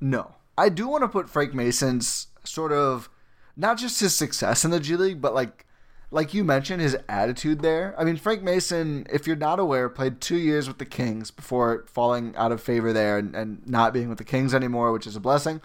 [0.00, 3.10] No, I do want to put Frank Mason's sort of
[3.56, 5.65] not just his success in the G League, but like
[6.10, 7.94] like you mentioned, his attitude there.
[7.98, 11.84] I mean, Frank Mason, if you're not aware, played two years with the Kings before
[11.88, 15.16] falling out of favor there and, and not being with the Kings anymore, which is
[15.16, 15.60] a blessing.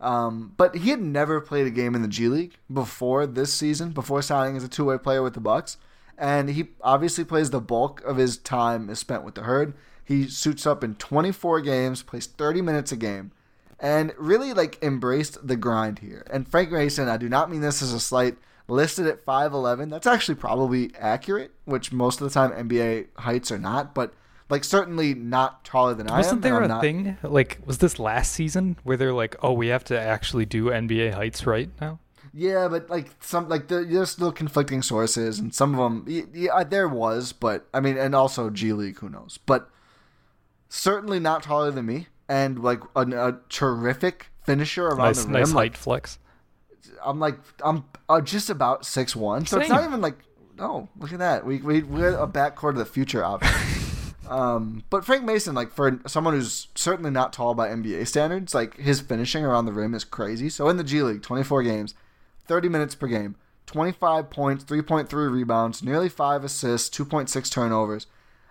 [0.00, 3.90] Um, but he had never played a game in the G League before this season,
[3.90, 5.78] before signing as a two way player with the Bucks.
[6.18, 9.74] And he obviously plays the bulk of his time is spent with the herd.
[10.04, 13.32] He suits up in 24 games, plays 30 minutes a game,
[13.80, 16.26] and really like embraced the grind here.
[16.30, 18.36] And Frank Mason, I do not mean this as a slight,
[18.68, 19.90] listed at 5'11.
[19.90, 24.14] That's actually probably accurate, which most of the time NBA heights are not, but
[24.48, 26.18] like certainly not taller than I am.
[26.18, 29.68] Wasn't there a not- thing like was this last season where they're like, oh, we
[29.68, 31.98] have to actually do NBA heights right now?
[32.32, 36.04] Yeah, but like some like there's still conflicting sources, and some of them
[36.34, 39.38] yeah, uh, there was, but I mean, and also G League, who knows?
[39.46, 39.70] But
[40.68, 45.32] certainly not taller than me, and like a, a terrific finisher around Nice the rim.
[45.40, 46.18] nice like, height flex.
[47.04, 50.18] I'm like I'm uh, just about six one, so it's not even like
[50.58, 53.54] oh look at that we we we're a backcourt of the future option.
[54.28, 58.76] um, but Frank Mason, like for someone who's certainly not tall by NBA standards, like
[58.76, 60.48] his finishing around the rim is crazy.
[60.48, 61.94] So in the G League, 24 games,
[62.46, 68.06] 30 minutes per game, 25 points, 3.3 rebounds, nearly five assists, 2.6 turnovers.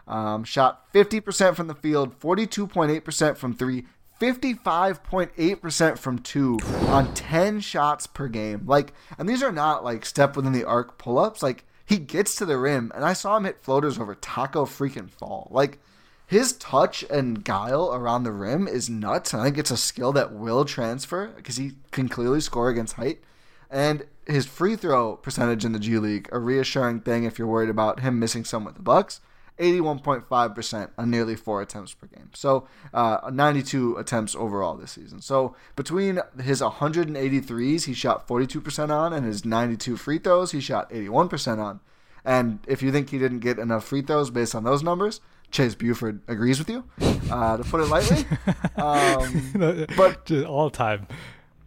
[0.08, 3.86] Um, shot 50% from the field, 42.8% from three,
[4.20, 8.64] 55.8% from two on 10 shots per game.
[8.66, 11.44] Like, and these are not like step within the arc pull ups.
[11.44, 15.10] Like, he gets to the rim, and I saw him hit floaters over Tacko freaking
[15.10, 15.48] Fall.
[15.52, 15.80] Like,
[16.28, 19.34] his touch and guile around the rim is nuts.
[19.34, 22.96] And I think it's a skill that will transfer because he can clearly score against
[22.96, 23.22] height.
[23.70, 27.70] And his free throw percentage in the G League, a reassuring thing if you're worried
[27.70, 29.22] about him missing some with the Bucks.
[29.60, 32.30] 81.5% on nearly four attempts per game.
[32.34, 35.22] So, uh, 92 attempts overall this season.
[35.22, 40.90] So, between his 183s, he shot 42% on, and his 92 free throws, he shot
[40.92, 41.80] 81% on.
[42.24, 45.76] And if you think he didn't get enough free throws based on those numbers, Chase
[45.76, 46.84] Buford agrees with you,
[47.32, 48.26] uh, to put it lightly.
[48.78, 51.08] Um, but all time,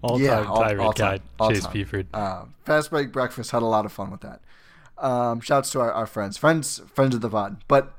[0.03, 1.73] all yeah, time all- all guy, time, all Chase time.
[1.73, 2.07] Buford.
[2.13, 4.41] Uh, Fast break breakfast had a lot of fun with that.
[5.01, 7.59] Um, shouts to our, our friends, friends, friends of the VOD.
[7.69, 7.95] But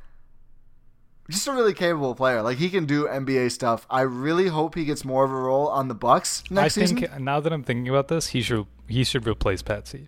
[1.30, 2.42] just a really capable player.
[2.42, 3.86] Like he can do NBA stuff.
[3.90, 7.00] I really hope he gets more of a role on the Bucks next I think
[7.00, 7.24] season.
[7.24, 10.08] now that I'm thinking about this, he should he should replace Patsy.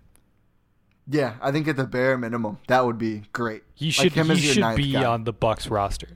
[1.08, 3.62] Yeah, I think at the bare minimum that would be great.
[3.74, 5.04] He Like should him he should be guy.
[5.04, 6.08] on the Bucks roster.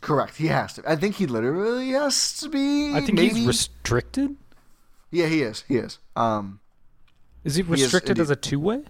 [0.00, 0.36] Correct.
[0.36, 0.82] He has to.
[0.90, 2.92] I think he literally has to be.
[2.94, 3.34] I think maybe.
[3.34, 4.36] he's restricted.
[5.10, 5.64] yeah, he is.
[5.66, 5.98] He is.
[6.14, 6.60] Um,
[7.44, 8.82] Is he He is restricted as a two way?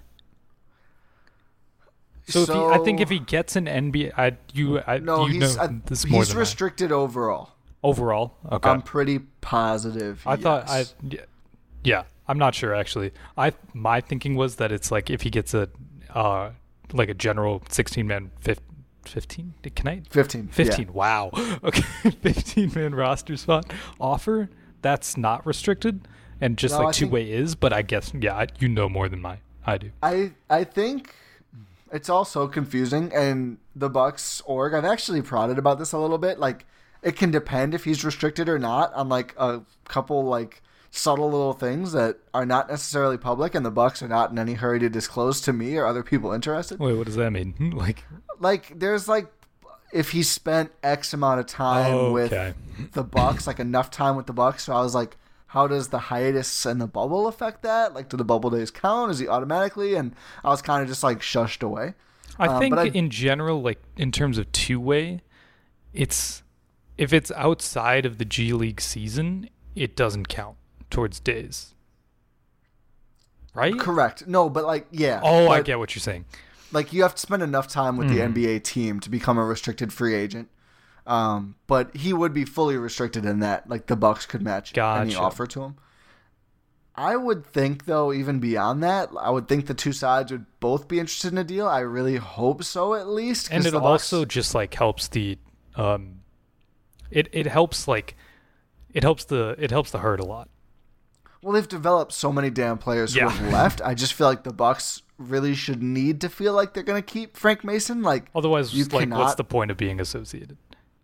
[2.28, 5.40] So, if he, I think if he gets an NBA, I you I no, you
[5.40, 6.40] he's know I, this more he's than I.
[6.40, 7.50] restricted overall.
[7.82, 8.36] overall.
[8.52, 10.22] Okay, I'm pretty positive.
[10.26, 11.20] I thought I yeah,
[11.84, 13.12] yeah, I'm not sure actually.
[13.36, 15.68] I my thinking was that it's like if he gets a
[16.14, 16.50] uh
[16.92, 18.30] like a general 16 man
[19.04, 20.48] 15 can I 15.
[20.48, 21.30] 15 wow
[21.64, 21.82] okay
[22.22, 24.48] 15 man roster spot offer
[24.82, 26.06] that's not restricted
[26.40, 28.68] and just No, I like two think- way is but I guess yeah I, you
[28.68, 31.14] know more than my I do I I think
[31.92, 36.18] it's all so confusing and the Bucks org I've actually prodded about this a little
[36.18, 36.66] bit like
[37.02, 41.52] it can depend if he's restricted or not on like a couple like subtle little
[41.52, 44.88] things that are not necessarily public and the Bucks are not in any hurry to
[44.88, 46.78] disclose to me or other people interested.
[46.80, 48.04] wait what does that mean like
[48.40, 49.26] Like there's like
[49.92, 52.52] if he spent X amount of time oh, Okay.
[52.78, 54.64] with the Bucks, like enough time with the Bucks.
[54.64, 55.16] So I was like,
[55.48, 57.94] how does the hiatus and the bubble affect that?
[57.94, 59.10] Like, do the bubble days count?
[59.10, 59.94] Is he automatically?
[59.94, 61.94] And I was kind of just like shushed away.
[62.38, 65.22] I Um, think but I- in general, like in terms of two way,
[65.92, 66.42] it's
[66.96, 70.56] if it's outside of the G League season, it doesn't count
[70.90, 71.74] towards days.
[73.54, 73.78] Right?
[73.78, 74.26] Correct.
[74.26, 75.20] No, but like, yeah.
[75.22, 76.24] Oh, I get what you're saying.
[76.70, 78.14] Like, you have to spend enough time with Mhm.
[78.14, 80.48] the NBA team to become a restricted free agent.
[81.08, 83.68] Um, but he would be fully restricted in that.
[83.68, 85.76] Like, the Bucks could match any offer to him.
[86.94, 90.86] I would think, though, even beyond that, I would think the two sides would both
[90.88, 91.66] be interested in a deal.
[91.66, 93.48] I really hope so, at least.
[93.50, 95.38] And it Bucks- also just like helps the
[95.76, 96.16] um
[97.10, 98.16] it it helps like
[98.92, 100.48] it helps the it helps the herd a lot.
[101.40, 103.30] Well, they've developed so many damn players Yeah.
[103.30, 103.80] who have left.
[103.84, 107.06] I just feel like the Bucks really should need to feel like they're going to
[107.12, 108.02] keep Frank Mason.
[108.02, 110.58] Like Otherwise, you like, what's the point of being associated?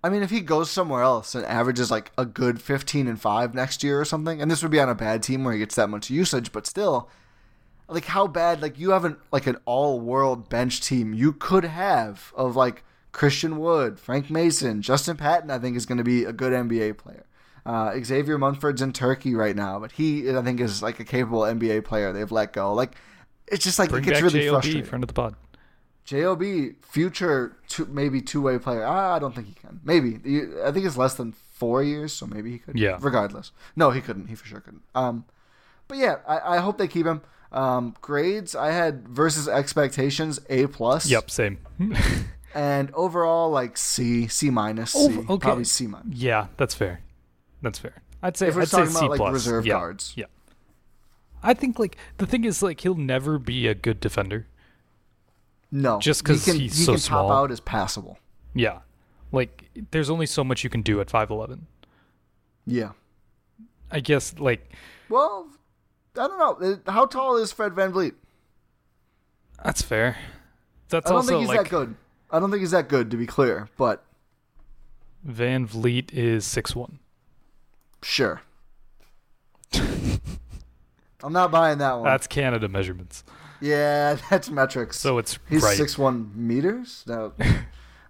[0.05, 3.55] I mean, if he goes somewhere else and averages like a good 15 and 5
[3.55, 5.77] next year or something, and this would be on a bad team where he gets
[5.77, 7.09] that much usage, but still,
[7.89, 12.35] like how bad, like you haven't like an all world bench team you could have
[12.37, 16.35] of like Christian Wood, Frank Mason, Justin Patton, I think is going to be a
[16.35, 17.25] good NBA player.
[17.65, 21.41] Uh, Xavier Munford's in Turkey right now, but he, I think, is like a capable
[21.41, 22.75] NBA player they've let go.
[22.75, 22.95] Like,
[23.47, 24.85] it's just like Bring it gets really JOB, frustrating.
[24.85, 25.35] friend of the pod.
[26.05, 26.43] Job
[26.83, 28.85] future two, maybe two way player.
[28.87, 29.81] I don't think he can.
[29.85, 30.17] Maybe
[30.65, 32.79] I think it's less than four years, so maybe he could.
[32.79, 32.99] Yeah.
[33.01, 34.27] Regardless, no, he couldn't.
[34.27, 34.83] He for sure couldn't.
[34.95, 35.25] Um,
[35.89, 37.23] but yeah, I, I hope they keep him.
[37.53, 41.09] Um, grades I had versus expectations A plus.
[41.11, 41.59] Yep, same.
[42.57, 45.43] And overall like C, C minus, C, Oh, okay.
[45.47, 46.17] probably C minus.
[46.17, 47.01] yeah, that's fair.
[47.63, 47.95] That's fair.
[48.23, 49.33] I'd say If we're I'd say talking C about, like, plus.
[49.33, 49.73] reserve yeah.
[49.73, 50.13] guards.
[50.15, 50.27] Yeah.
[51.43, 54.47] I think like the thing is like he'll never be a good defender.
[55.77, 57.29] No, Just he 'cause can- he's he so can small.
[57.29, 58.19] top out as passable.
[58.55, 58.79] Yeah.
[59.33, 61.63] Like there's only so much you can do at 5'11.
[62.65, 62.93] Yeah.
[63.91, 64.73] I guess like
[65.09, 65.49] Well,
[66.17, 66.75] I don't know.
[66.87, 68.15] Uh, How tall is Fred VanVleet?
[69.65, 70.17] that's fair.
[70.91, 71.97] That's I don't also think he's like that good.
[72.31, 74.05] I don't think he's that good to be clear, but
[75.29, 77.01] VanVleet is six one.
[78.03, 78.43] Sure.
[81.23, 82.05] I'm not buying that one.
[82.05, 83.25] That's Canada measurements.
[83.61, 84.99] Yeah, that's metrics.
[84.99, 85.77] So it's he's right.
[85.77, 87.03] six one meters.
[87.07, 87.33] That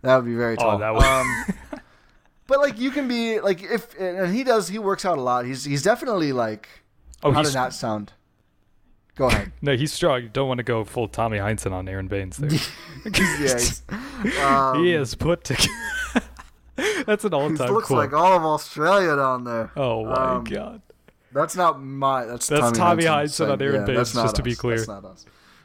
[0.03, 0.79] that would be very Oh, tall.
[0.79, 1.81] that would- Um,
[2.47, 5.45] but like you can be like if and he does he works out a lot.
[5.47, 6.69] He's he's definitely like
[7.23, 8.13] Oh, how did that sound?
[9.17, 9.53] Go ahead.
[9.63, 10.23] No, he's strong.
[10.25, 12.51] You don't want to go full Tommy Heinsohn on Aron Baynes there.
[13.15, 15.69] yeah, um, he is put together.
[17.07, 17.99] That's an he all-time looks quote.
[17.99, 19.71] like all of Australia down there.
[19.77, 20.83] oh my Um, god.
[21.33, 22.25] That's not my.
[22.25, 24.77] That's, That's Tommy, Tommy saying- on Aron yeah, not just to be clear.
[24.79, 25.25] That's not us.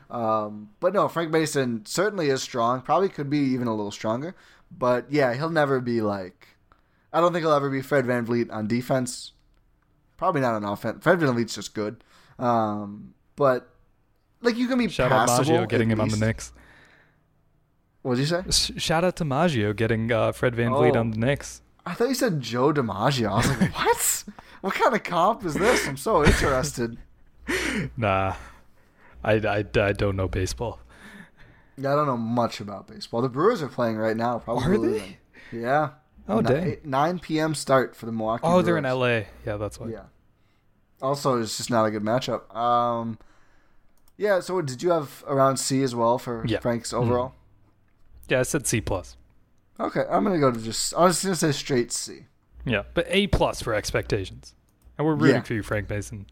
[0.10, 2.82] Um, but no, Frank Mason certainly is strong.
[2.82, 4.36] Probably could be even a little stronger.
[4.76, 6.47] But yeah, he'll never be like.
[7.12, 9.34] I don't think he'll ever be Fred VanVleet on defense.
[10.18, 11.03] Probably not on offense.
[11.03, 12.03] Fred VanVleet's just good.
[12.38, 13.70] Um, but
[14.41, 15.51] like you can be Shout out passable.
[15.53, 16.18] Maggio getting him on the.
[16.18, 16.51] Knicks.
[18.01, 18.43] What did you say?
[18.49, 20.99] Sh- Shout out to Maggio getting uh, Fred VanVleet Oh.
[20.99, 21.62] on the Knicks.
[21.86, 23.30] I thought you said Joe DiMaggio.
[23.32, 24.24] I was like, what?
[24.62, 25.88] what kind of comp is this?
[25.88, 26.97] I'm so interested.
[27.97, 28.36] Nah,
[29.24, 30.80] I, I, I don't know baseball.
[31.78, 33.22] Yeah, I don't know much about baseball.
[33.22, 34.39] The Brewers are playing right now.
[34.39, 34.97] Probably.
[34.97, 35.17] Are they?
[35.51, 35.89] Yeah.
[36.28, 36.63] Oh, dang.
[36.67, 37.55] eight- 9 p.m.
[37.55, 38.41] start for the Milwaukee.
[38.45, 39.28] Oh, they're in L.A.
[39.45, 39.88] Yeah, that's why.
[39.88, 40.03] Yeah.
[41.01, 42.53] Also, it's just not a good matchup.
[42.55, 43.17] Um,
[44.17, 44.39] yeah.
[44.41, 46.59] So, did you have around C as well for Yeah.
[46.59, 46.97] Frank's Mhm.
[46.97, 47.36] overall?
[48.28, 49.15] Yeah, I said C plus.
[49.80, 50.93] Okay, I'm gonna go to just.
[50.93, 52.26] I was gonna say straight C.
[52.65, 54.53] Yeah, but A plus for expectations.
[54.97, 55.41] And we're rooting Yeah.
[55.43, 56.26] for you, Frank Mason.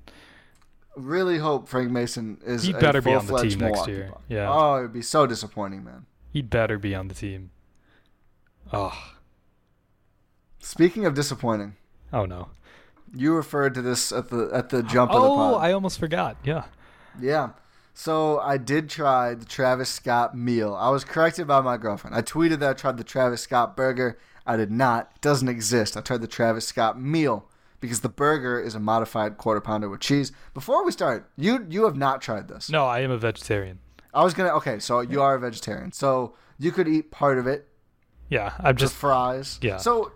[0.97, 2.63] Really hope Frank Mason is.
[2.63, 4.09] He'd a better be on the team next year.
[4.11, 4.21] Buck.
[4.27, 4.51] Yeah.
[4.51, 6.05] Oh, it'd be so disappointing, man.
[6.31, 7.51] He'd better be on the team.
[8.73, 9.13] Oh,
[10.59, 11.75] Speaking of disappointing,
[12.11, 12.49] oh no.
[13.15, 15.55] you referred to this at the at the jump of the Oh.
[15.55, 16.35] I almost forgot.
[16.43, 16.65] Yeah.
[17.21, 17.51] Yeah.
[17.93, 20.75] So I did try the Travis Scott meal.
[20.75, 22.15] I was corrected by my girlfriend.
[22.15, 24.19] I tweeted that I tried the Travis Scott burger.
[24.45, 25.11] I did not.
[25.15, 25.95] It doesn't exist.
[25.97, 29.99] I tried the Travis Scott meal because the burger is a modified quarter pounder with
[29.99, 30.31] cheese.
[30.53, 32.69] Before we start, you you have not tried this.
[32.69, 33.79] No, I am a vegetarian.
[34.13, 34.49] I was gonna.
[34.55, 37.67] Okay, so you are a vegetarian, so you could eat part of it.
[38.29, 39.57] Yeah, I'm Just fries.
[39.61, 39.77] Yeah.
[39.77, 40.11] So,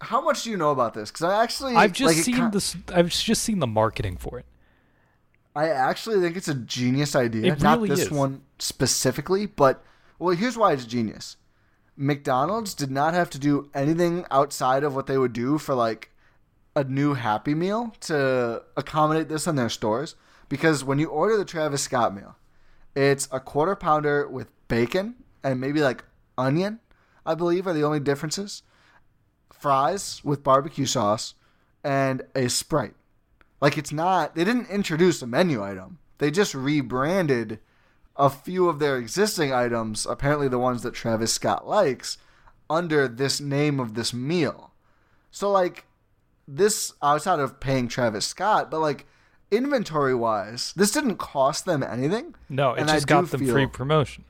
[0.00, 1.10] how much do you know about this?
[1.10, 2.76] Because I actually, I've just like, seen this.
[2.94, 4.46] I've just seen the marketing for it.
[5.54, 7.52] I actually think it's a genius idea.
[7.52, 8.10] It Not really this is.
[8.10, 9.82] one specifically, but
[10.18, 11.36] well, here's why it's genius.
[11.96, 16.10] McDonald's did not have to do anything outside of what they would do for like
[16.74, 20.14] a new Happy Meal to accommodate this in their stores.
[20.48, 22.36] Because when you order the Travis Scott meal,
[22.94, 26.04] it's a quarter pounder with bacon and maybe like
[26.36, 26.80] onion,
[27.24, 28.62] I believe, are the only differences.
[29.52, 31.34] Fries with barbecue sauce
[31.84, 32.94] and a Sprite.
[33.60, 35.98] Like it's not they didn't introduce a menu item.
[36.18, 37.60] They just rebranded
[38.16, 42.18] a few of their existing items, apparently the ones that Travis Scott likes,
[42.68, 44.72] under this name of this meal.
[45.30, 45.86] So like
[46.48, 49.06] this outside of paying Travis Scott, but like
[49.50, 52.34] inventory wise, this didn't cost them anything.
[52.48, 54.24] No, it And I just got them feel- free promotion.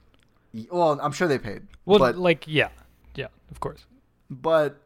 [0.71, 1.63] Well, I'm sure they paid.
[1.87, 2.69] Well, but like yeah,
[3.15, 3.87] yeah, of course.
[4.31, 4.83] but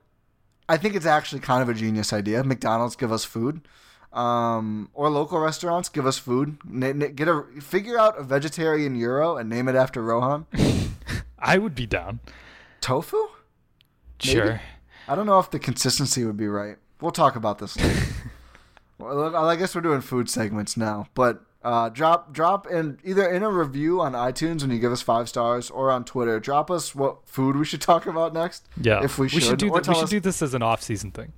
[0.68, 2.42] I think it's actually kind of a genius idea.
[2.44, 3.66] McDonald's give us food,
[4.12, 6.58] um, or local restaurants give us food.
[6.68, 10.46] N- n- get a figure out a vegetarian gyro and name it after Rohan.
[11.38, 12.20] I would be down.
[12.80, 13.16] Tofu?
[14.24, 14.38] Maybe?
[14.38, 14.60] Sure.
[15.08, 16.76] I don't know if the consistency would be right.
[17.00, 18.06] We'll talk about this later.
[18.98, 23.42] well, I guess we're doing food segments now, but Uh, drop drop in either in
[23.42, 26.38] a review on iTunes when you give us five stars or on Twitter.
[26.38, 28.68] Drop us what food we should talk about next.
[28.80, 29.58] Yeah, if we should.
[29.58, 31.32] do or th- we should us- do this as an off-season thing.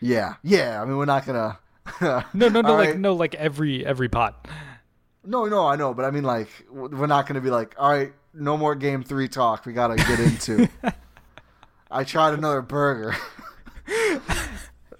[0.00, 0.80] Yeah, yeah.
[0.80, 1.58] I mean, we're not gonna.
[2.00, 2.98] No, no, no, All like right.
[2.98, 4.48] no, like every every pot.
[5.22, 8.12] No, no, I know, but I mean, like, we're not gonna be like, all right,
[8.32, 9.66] no more game three talk.
[9.66, 10.66] We gotta get into.
[11.90, 13.14] I tried another burger.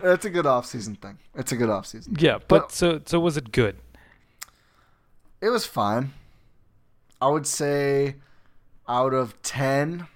[0.04, 1.18] It's a good off-season thing.
[1.34, 2.16] It's a good off-season.
[2.18, 3.76] Yeah, but so so was it good?
[5.40, 6.12] It was fine.
[7.20, 8.16] I would say
[8.86, 10.06] out of 10,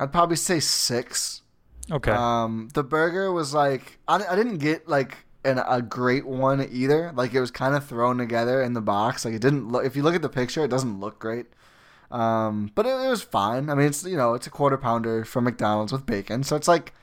[0.00, 1.42] I'd probably say 6.
[1.90, 2.10] Okay.
[2.10, 7.12] Um, the burger was like I, I didn't get like an, a great one either.
[7.14, 9.24] Like it was kind of thrown together in the box.
[9.24, 9.84] Like it didn't look.
[9.84, 11.46] If you look at the picture, it doesn't look great.
[12.10, 13.68] Um, but it, it was fine.
[13.68, 16.68] I mean, it's you know it's a quarter pounder from McDonald's with bacon, so it's
[16.68, 16.94] like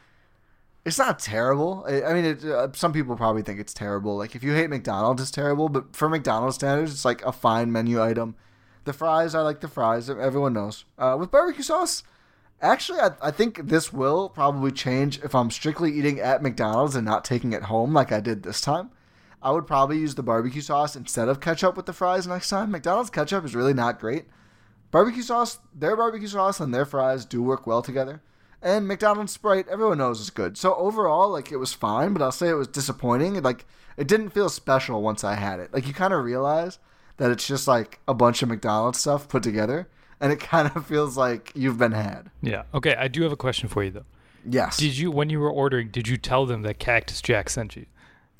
[0.85, 1.85] it's not terrible.
[1.87, 4.17] I, I mean, it, uh, some people probably think it's terrible.
[4.17, 5.69] Like if you hate McDonald's, it's terrible.
[5.69, 8.35] But for McDonald's standards, it's like a fine menu item.
[8.83, 10.09] The fries, I like the fries.
[10.09, 10.85] Everyone knows.
[10.97, 12.03] Uh, with barbecue sauce,
[12.61, 17.05] Actually, I, I think this will probably change if I'm strictly eating at McDonald's and
[17.05, 18.91] not taking it home like I did this time.
[19.41, 22.69] I would probably use the barbecue sauce instead of ketchup with the fries next time.
[22.69, 24.25] McDonald's ketchup is really not great.
[24.91, 28.21] Barbecue sauce, their barbecue sauce and their fries do work well together.
[28.61, 30.57] And McDonald's Sprite, everyone knows is good.
[30.57, 33.41] So overall, like it was fine, but I'll say it was disappointing.
[33.41, 33.65] Like
[33.97, 35.73] it didn't feel special once I had it.
[35.73, 36.77] Like you kind of realize
[37.17, 39.89] that it's just like a bunch of McDonald's stuff put together,
[40.19, 42.29] and it kind of feels like you've been had.
[42.41, 42.63] Yeah.
[42.73, 44.05] Okay, I do have a question for you though.
[44.47, 44.77] Yes.
[44.77, 47.85] Did you when you were ordering, did you tell them that Cactus Jack sent you?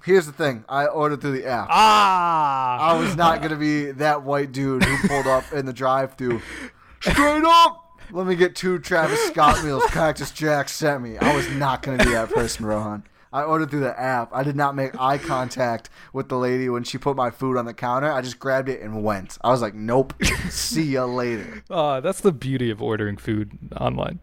[0.04, 1.68] Here's the thing: I ordered through the app.
[1.70, 2.92] Ah!
[2.92, 6.42] I was not gonna be that white dude who pulled up in the drive-through.
[7.02, 7.91] Straight up.
[8.12, 9.84] Let me get two Travis Scott meals.
[9.88, 11.18] Cactus Jack sent me.
[11.18, 13.04] I was not gonna be that person, Rohan.
[13.34, 14.30] I ordered through the app.
[14.34, 17.64] I did not make eye contact with the lady when she put my food on
[17.66, 18.12] the counter.
[18.12, 19.38] I just grabbed it and went.
[19.42, 20.14] I was like, "Nope.
[20.50, 24.20] See ya later." Uh, that's the beauty of ordering food online.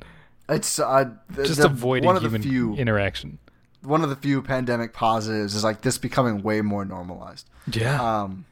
[0.50, 3.38] It's uh, the, Just the- avoiding one of the human few interaction.
[3.82, 7.48] one of the few pandemic positives is like this becoming way more normalized.
[7.72, 8.22] Yeah.
[8.22, 8.44] Um,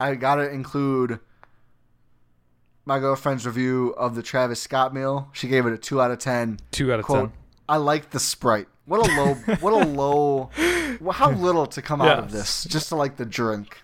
[0.00, 1.20] I gotta include
[2.88, 5.28] my girlfriend's review of the Travis Scott meal.
[5.34, 6.58] She gave it a two out of ten.
[6.70, 7.32] Two out of Quote, 10.
[7.68, 8.66] I like the Sprite.
[8.86, 10.48] What a low, what a low,
[10.98, 13.76] well, how little to come out of this just to like the drink.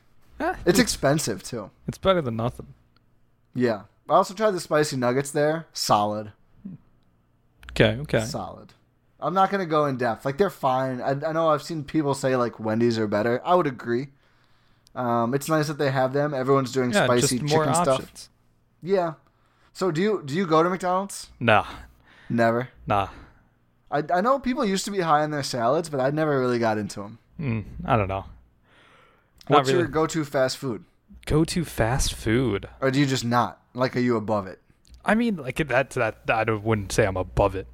[0.64, 1.70] It's expensive too.
[1.86, 2.68] It's better than nothing.
[3.54, 3.82] Yeah.
[4.08, 5.66] I also tried the spicy nuggets there.
[5.74, 6.32] Solid.
[7.72, 8.24] Okay, okay.
[8.24, 8.72] Solid.
[9.20, 10.24] I'm not gonna go in depth.
[10.24, 11.02] Like they're fine.
[11.02, 13.42] I, I know I've seen people say like Wendy's are better.
[13.44, 14.08] I would agree.
[14.94, 16.32] Um, it's nice that they have them.
[16.32, 17.76] Everyone's doing Yeah, spicy chicken options.
[17.78, 18.28] stuff.
[18.84, 19.14] Yeah.
[19.72, 21.30] So do you do you go to McDonald's?
[21.40, 21.64] Nah,
[22.28, 22.68] Never.
[22.86, 23.08] nah.
[23.90, 26.58] I, I know people used to be high on their salads, but I never really
[26.58, 27.18] got into them.
[27.40, 28.24] Mm, I don't know.
[29.48, 30.84] Not What's your go-to fast food,
[31.26, 32.68] Go to fast food.
[32.80, 33.60] or do you just not?
[33.74, 34.60] Like, are you above it?
[35.04, 35.90] I mean, like that.
[35.90, 37.66] That I wouldn't say I'm above it.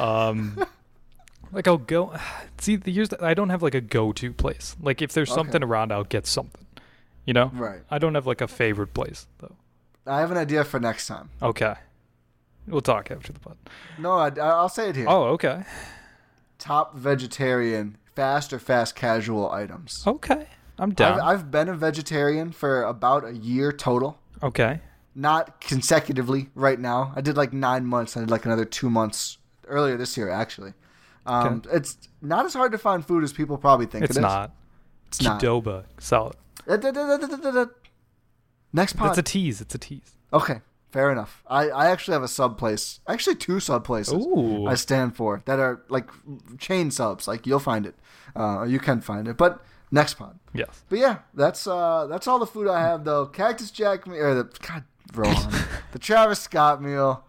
[0.00, 0.64] Um,
[1.52, 2.14] like I'll go.
[2.58, 4.76] See, the years that I don't have like a go-to place.
[4.80, 5.38] Like if there's Okay.
[5.38, 6.66] something around, I'll get something.
[7.26, 7.50] You know.
[7.54, 7.80] Right.
[7.90, 9.54] I don't have like a favorite place though.
[10.06, 11.30] I have an idea for next time.
[11.42, 11.74] Okay.
[12.66, 13.56] We'll talk after the pod.
[13.98, 15.06] No, I, I'll say it here.
[15.08, 15.64] Oh, okay.
[16.58, 20.04] Top vegetarian, fast or fast casual items.
[20.06, 20.46] Okay.
[20.78, 21.20] I'm down.
[21.20, 24.18] I've, I've been a vegetarian for about a year total.
[24.42, 24.80] okay.
[25.12, 27.12] Not consecutively right now.
[27.16, 28.16] I did like nine months.
[28.16, 30.72] I did like another two months earlier this year, actually.
[31.26, 34.22] Um, It's not as hard to find food as people probably think It's it is.
[34.22, 34.52] not.
[35.08, 35.40] It's not.
[35.42, 36.36] Qdoba salad.
[38.72, 39.10] Next pod.
[39.10, 39.60] It's a tease.
[39.60, 40.16] It's a tease.
[40.32, 40.60] Okay,
[40.90, 41.42] fair enough.
[41.48, 43.00] I, I actually have a sub place.
[43.08, 44.66] Actually, two sub places Ooh.
[44.66, 46.08] I stand for that are like
[46.58, 47.26] chain subs.
[47.26, 47.94] Like you'll find it,
[48.36, 49.36] uh, you can find it.
[49.36, 50.38] But next pod.
[50.52, 50.84] Yes.
[50.88, 53.26] But yeah, that's uh that's all the food I have though.
[53.26, 54.84] Cactus Jack meal or the God
[55.14, 55.52] Rohan,
[55.92, 57.24] the Travis Scott meal.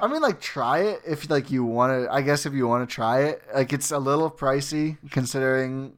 [0.00, 2.12] I mean, like try it if like you want to.
[2.12, 5.94] I guess if you want to try it, like it's a little pricey considering.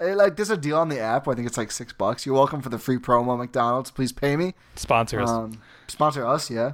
[0.00, 1.26] Like there's a deal on the app.
[1.26, 2.24] Where I think it's like six bucks.
[2.24, 3.90] You're welcome for the free promo, McDonald's.
[3.90, 4.54] Please pay me.
[4.74, 5.28] Sponsor us.
[5.28, 6.72] Um, sponsor us, yeah.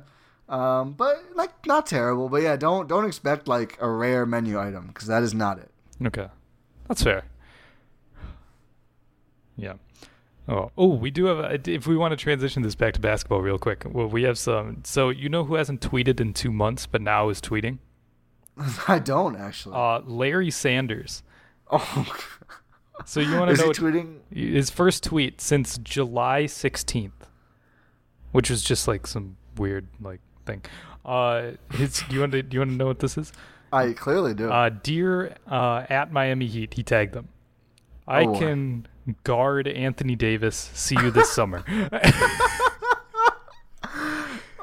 [0.48, 2.28] Um, but like not terrible.
[2.28, 5.70] But yeah, don't don't expect like a rare menu item because that is not it.
[6.04, 6.28] Okay,
[6.88, 7.24] that's fair.
[9.56, 9.74] Yeah.
[10.48, 11.38] Oh, oh, we do have.
[11.38, 14.38] A, if we want to transition this back to basketball real quick, well, we have
[14.38, 14.82] some.
[14.84, 17.78] So you know who hasn't tweeted in two months, but now is tweeting?
[18.88, 19.74] I don't actually.
[19.74, 21.24] Uh, Larry Sanders.
[21.72, 22.06] oh,
[23.04, 24.16] So you want to is know he tweeting?
[24.32, 27.26] his first tweet since July sixteenth,
[28.32, 30.62] which was just like some weird like thing.
[31.04, 32.02] Uh, his.
[32.08, 32.42] Do you want to?
[32.42, 33.32] Do you want to know what this is?
[33.72, 34.50] I clearly do.
[34.50, 37.28] Uh, dear uh, at Miami Heat, he tagged them.
[38.08, 38.38] I Oh.
[38.38, 38.86] can
[39.24, 40.70] guard Anthony Davis.
[40.74, 41.64] See you this summer.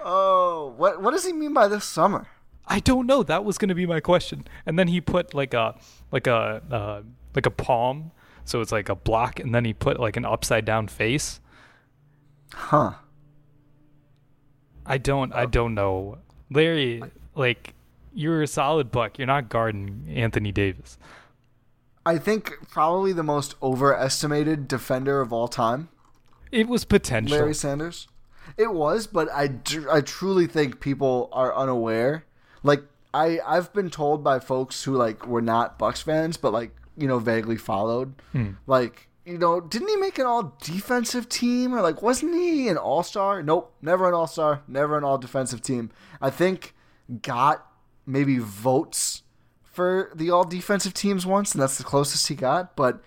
[0.04, 2.28] oh, what what does he mean by this summer?
[2.68, 3.24] I don't know.
[3.24, 4.46] That was going to be my question.
[4.66, 5.76] And then he put like a
[6.12, 7.02] like a uh,
[7.36, 8.12] like a palm,
[8.46, 11.40] so it's like a block, and then he put like an upside down face.
[12.54, 12.94] Huh.
[14.86, 15.34] I don't.
[15.34, 15.48] I oh.
[15.48, 16.18] don't know,
[16.50, 17.02] Larry.
[17.36, 17.74] Like
[18.14, 19.18] you're a solid buck.
[19.18, 20.98] You're not guarding Anthony Davis.
[22.06, 25.90] I think probably the most overestimated defender of all time.
[26.52, 27.38] It was potential.
[27.38, 28.08] Larry Sanders.
[28.58, 29.52] It was, but I,
[29.90, 32.26] I truly think people are unaware.
[32.62, 32.84] Like
[33.14, 37.08] I I've been told by folks who like were not Bucks fans, but like you
[37.08, 38.14] know vaguely followed.
[38.32, 38.52] Hmm.
[38.68, 42.78] Like you know, didn't he make an all defensive team or like wasn't he an
[42.78, 43.42] all star?
[43.42, 45.92] Nope, never an all star, never an all defensive team.
[46.22, 46.74] I think
[47.22, 47.66] got
[48.06, 49.24] maybe votes
[49.64, 52.76] for the all defensive teams once, and that's the closest he got.
[52.76, 53.04] But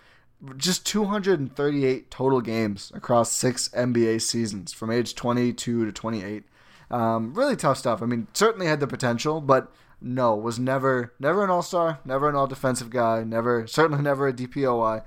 [0.57, 6.45] just 238 total games across six NBA seasons from age 22 to 28.
[6.91, 8.03] Um, really tough stuff.
[8.03, 12.29] I mean, certainly had the potential, but no, was never never an all star, never
[12.29, 15.03] an all defensive guy, never certainly never a DPOY.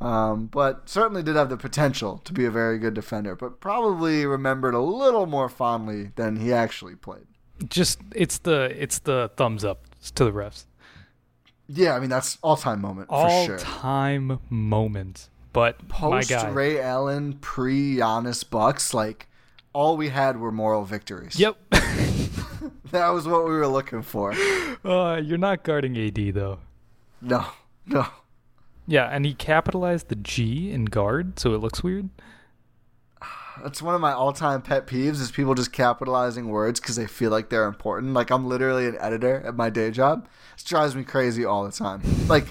[0.00, 4.26] Um, but certainly did have the potential to be a very good defender, but probably
[4.26, 7.26] remembered a little more fondly than he actually played.
[7.68, 10.64] Just it's the it's the thumbs up to the refs.
[11.68, 13.58] Yeah, I mean that's all time moment all for sure.
[13.58, 15.28] time moment.
[15.52, 19.28] But post Ray Allen, pre Giannis Bucks, like
[19.72, 21.38] all we had were moral victories.
[21.38, 21.58] Yep.
[22.92, 24.32] that was what we were looking for.
[24.84, 26.58] Uh, you're not guarding AD though.
[27.20, 27.46] No,
[27.86, 28.06] no.
[28.86, 32.08] Yeah, and he capitalized the G in guard, so it looks weird.
[33.62, 37.30] That's one of my all-time pet peeves is people just capitalizing words because they feel
[37.30, 38.12] like they're important.
[38.14, 40.26] Like I'm literally an editor at my day job.
[40.58, 42.02] It drives me crazy all the time.
[42.28, 42.46] Like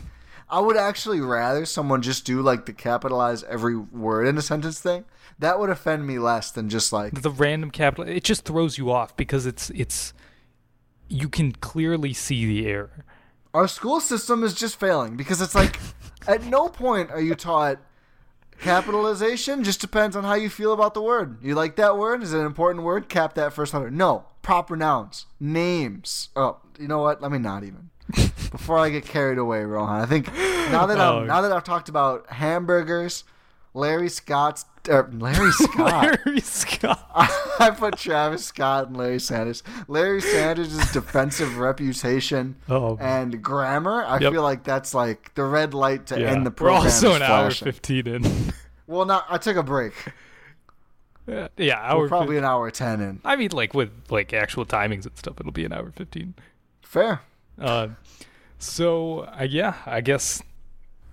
[0.50, 4.80] I would actually rather someone just do like the capitalize every word in a sentence
[4.80, 5.06] thing.
[5.40, 8.08] That would offend me less than just like the random capital.
[8.08, 10.14] It just throws you off because it's it's
[11.12, 13.06] you can clearly see the error.
[13.54, 15.80] Our school system is just failing because it's like
[16.28, 17.80] at no point are you taught
[18.60, 19.64] capitalization.
[19.64, 21.38] Just depends on how you feel about the word.
[21.44, 22.24] You like that word?
[22.24, 23.10] Is it an important word?
[23.10, 23.92] Cap that first letter.
[23.92, 24.26] No.
[24.42, 26.30] Proper nouns, names.
[26.36, 27.22] Oh, you know what?
[27.22, 27.90] Let me not even.
[28.52, 30.02] Before I get carried away, Rohan.
[30.02, 31.20] I think now that Oh.
[31.20, 33.24] I'm now that I've talked about hamburgers,
[33.74, 36.20] Larry Scott's er, Larry Scott.
[36.26, 37.10] Larry Scott.
[37.60, 39.64] I put Travis Scott and Larry Sanders.
[39.88, 42.98] Larry Sanders' defensive reputation Oh.
[43.00, 44.04] and grammar.
[44.04, 44.34] I Yep.
[44.34, 46.32] feel like that's like the red light to Yeah.
[46.32, 46.80] end the program.
[46.82, 48.24] We're also an hour fifteen in.
[48.88, 49.26] Well, not.
[49.30, 49.94] I took a break.
[51.26, 53.22] yeah, yeah, hour We're probably fif- an hour ten in.
[53.24, 56.34] I mean, like with like actual timings and stuff, it'll be an hour fifteen.
[56.82, 57.22] Fair.
[57.58, 57.90] Uh,
[58.58, 60.42] so uh, yeah, I guess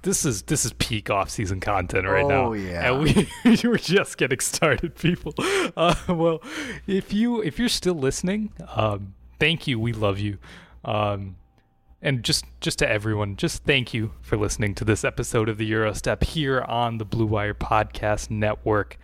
[0.03, 2.47] this is this is peak off season content right now.
[2.47, 2.93] Oh, yeah.
[2.93, 3.29] and we
[3.65, 5.35] we're just getting started, people.
[5.77, 6.43] Uh, well,
[6.87, 9.79] if you if you're still listening, um, thank you.
[9.79, 10.39] We love you.
[10.85, 11.37] Um,
[12.01, 15.69] and just just to everyone, just thank you for listening to this episode of the
[15.69, 18.99] Gyro Step here on the Blue Wire Podcast Network.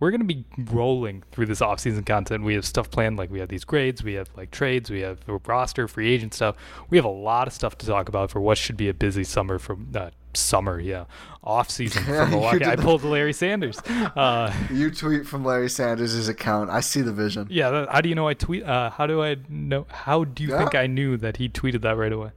[0.00, 2.42] We're gonna be rolling through this off-season content.
[2.42, 5.18] We have stuff planned, like we have these grades, we have like trades, we have
[5.46, 6.56] roster, free agent stuff.
[6.88, 9.24] We have a lot of stuff to talk about for what should be a busy
[9.24, 11.04] summer from uh, summer, yeah,
[11.44, 12.64] off-season Yeah, for Milwaukee.
[12.64, 13.78] I pulled Larry Sanders.
[14.16, 16.70] Uh, You tweet from Larry Sanders' account.
[16.70, 17.46] I see the vision.
[17.50, 18.62] yeah, that, how do you know I tweet?
[18.64, 19.86] Uh, how do I know?
[19.90, 20.58] How do you Yeah.
[20.58, 22.30] think I knew that he tweeted that right away?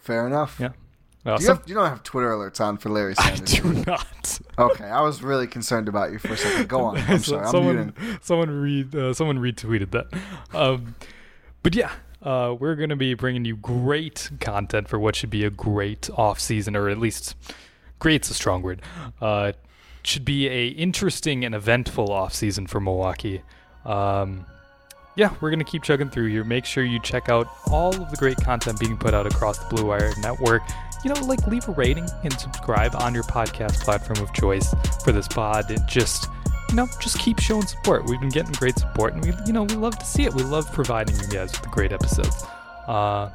[0.00, 0.56] Fair enough.
[0.58, 0.70] Yeah.
[1.26, 3.54] Well, Do you, some- have, you don't have Twitter alerts on for Larry Sanders.
[3.54, 4.38] I do not.
[4.58, 6.68] Okay, I was really concerned about you for a second.
[6.68, 6.96] Go on.
[6.96, 7.44] I'm So- sorry.
[7.44, 8.18] I'm someone, muting.
[8.22, 10.06] someone read, uh, someone retweeted that.
[10.56, 10.94] Um,
[11.62, 11.90] but yeah,
[12.22, 16.38] uh, we're gonna be bringing you great content for what should be a great off
[16.40, 17.34] season, or at least
[17.98, 18.80] great's a strong word.
[19.20, 19.52] Uh,
[20.04, 23.42] should be a interesting and eventful off season for Milwaukee.
[23.84, 24.46] Um,
[25.16, 26.44] yeah, we're gonna keep chugging through here.
[26.44, 29.66] Make sure you check out all of the great content being put out across the
[29.74, 30.62] Blue Wire Network.
[31.06, 34.74] You know, like leave a rating and subscribe on your podcast platform of choice
[35.04, 35.70] for this pod.
[35.70, 36.26] It just,
[36.68, 38.06] you know, just keep showing support.
[38.06, 40.34] We've been getting great support, and we, you know, we love to see it.
[40.34, 42.42] We love providing you guys with great episodes.
[42.88, 43.30] Uh,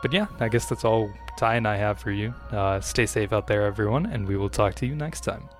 [0.00, 2.32] but yeah, I guess that's all Ti and I have for you.
[2.50, 5.50] Uh, stay safe out there, everyone, and we will talk to you next time.